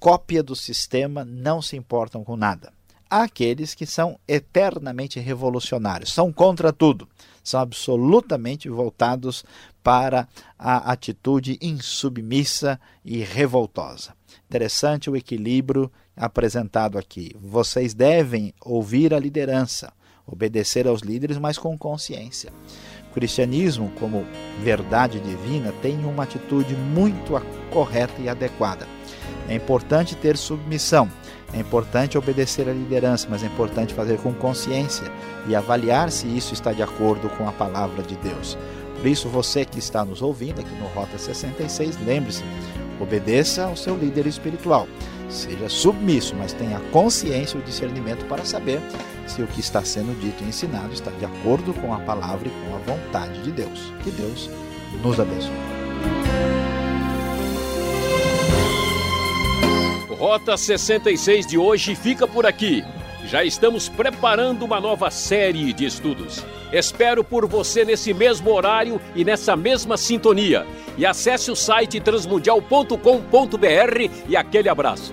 cópia 0.00 0.42
do 0.42 0.56
sistema, 0.56 1.24
não 1.24 1.62
se 1.62 1.76
importam 1.76 2.24
com 2.24 2.36
nada 2.36 2.72
àqueles 3.12 3.74
que 3.74 3.84
são 3.84 4.18
eternamente 4.26 5.20
revolucionários, 5.20 6.10
são 6.14 6.32
contra 6.32 6.72
tudo, 6.72 7.06
são 7.44 7.60
absolutamente 7.60 8.70
voltados 8.70 9.44
para 9.82 10.26
a 10.58 10.90
atitude 10.90 11.58
insubmissa 11.60 12.80
e 13.04 13.18
revoltosa. 13.18 14.14
Interessante 14.48 15.10
o 15.10 15.16
equilíbrio 15.16 15.92
apresentado 16.16 16.96
aqui. 16.96 17.36
Vocês 17.38 17.92
devem 17.92 18.54
ouvir 18.62 19.12
a 19.12 19.18
liderança, 19.18 19.92
obedecer 20.26 20.86
aos 20.86 21.02
líderes, 21.02 21.36
mas 21.36 21.58
com 21.58 21.76
consciência. 21.76 22.50
O 23.10 23.12
cristianismo, 23.12 23.92
como 23.98 24.24
verdade 24.62 25.20
divina, 25.20 25.70
tem 25.82 26.02
uma 26.06 26.22
atitude 26.22 26.74
muito 26.74 27.32
correta 27.70 28.22
e 28.22 28.28
adequada. 28.28 28.88
É 29.48 29.54
importante 29.54 30.16
ter 30.16 30.38
submissão, 30.38 31.10
é 31.52 31.60
importante 31.60 32.16
obedecer 32.16 32.68
à 32.68 32.72
liderança, 32.72 33.26
mas 33.30 33.42
é 33.42 33.46
importante 33.46 33.94
fazer 33.94 34.18
com 34.18 34.32
consciência 34.32 35.10
e 35.46 35.54
avaliar 35.54 36.10
se 36.10 36.26
isso 36.26 36.54
está 36.54 36.72
de 36.72 36.82
acordo 36.82 37.28
com 37.30 37.48
a 37.48 37.52
palavra 37.52 38.02
de 38.02 38.16
Deus. 38.16 38.56
Por 38.96 39.06
isso, 39.06 39.28
você 39.28 39.64
que 39.64 39.78
está 39.78 40.04
nos 40.04 40.22
ouvindo 40.22 40.60
aqui 40.60 40.74
no 40.76 40.86
Rota 40.88 41.18
66, 41.18 41.98
lembre-se, 42.06 42.42
obedeça 43.00 43.64
ao 43.64 43.76
seu 43.76 43.96
líder 43.96 44.26
espiritual. 44.26 44.86
Seja 45.28 45.68
submisso, 45.68 46.34
mas 46.36 46.52
tenha 46.52 46.78
consciência 46.92 47.56
e 47.56 47.60
o 47.60 47.64
discernimento 47.64 48.24
para 48.26 48.44
saber 48.44 48.80
se 49.26 49.42
o 49.42 49.46
que 49.46 49.60
está 49.60 49.82
sendo 49.82 50.18
dito 50.20 50.44
e 50.44 50.48
ensinado 50.48 50.92
está 50.92 51.10
de 51.10 51.24
acordo 51.24 51.72
com 51.74 51.92
a 51.92 51.98
palavra 52.00 52.48
e 52.48 52.50
com 52.50 52.76
a 52.76 52.94
vontade 52.94 53.42
de 53.42 53.50
Deus. 53.50 53.92
Que 54.04 54.10
Deus 54.10 54.48
nos 55.02 55.18
abençoe. 55.18 56.61
Rota 60.22 60.56
66 60.56 61.48
de 61.48 61.58
hoje 61.58 61.96
fica 61.96 62.28
por 62.28 62.46
aqui. 62.46 62.84
Já 63.24 63.42
estamos 63.42 63.88
preparando 63.88 64.64
uma 64.64 64.80
nova 64.80 65.10
série 65.10 65.72
de 65.72 65.84
estudos. 65.84 66.46
Espero 66.72 67.24
por 67.24 67.44
você 67.44 67.84
nesse 67.84 68.14
mesmo 68.14 68.52
horário 68.52 69.00
e 69.16 69.24
nessa 69.24 69.56
mesma 69.56 69.96
sintonia. 69.96 70.64
E 70.96 71.04
acesse 71.04 71.50
o 71.50 71.56
site 71.56 72.00
transmundial.com.br 72.00 74.10
e 74.28 74.36
aquele 74.36 74.68
abraço. 74.68 75.12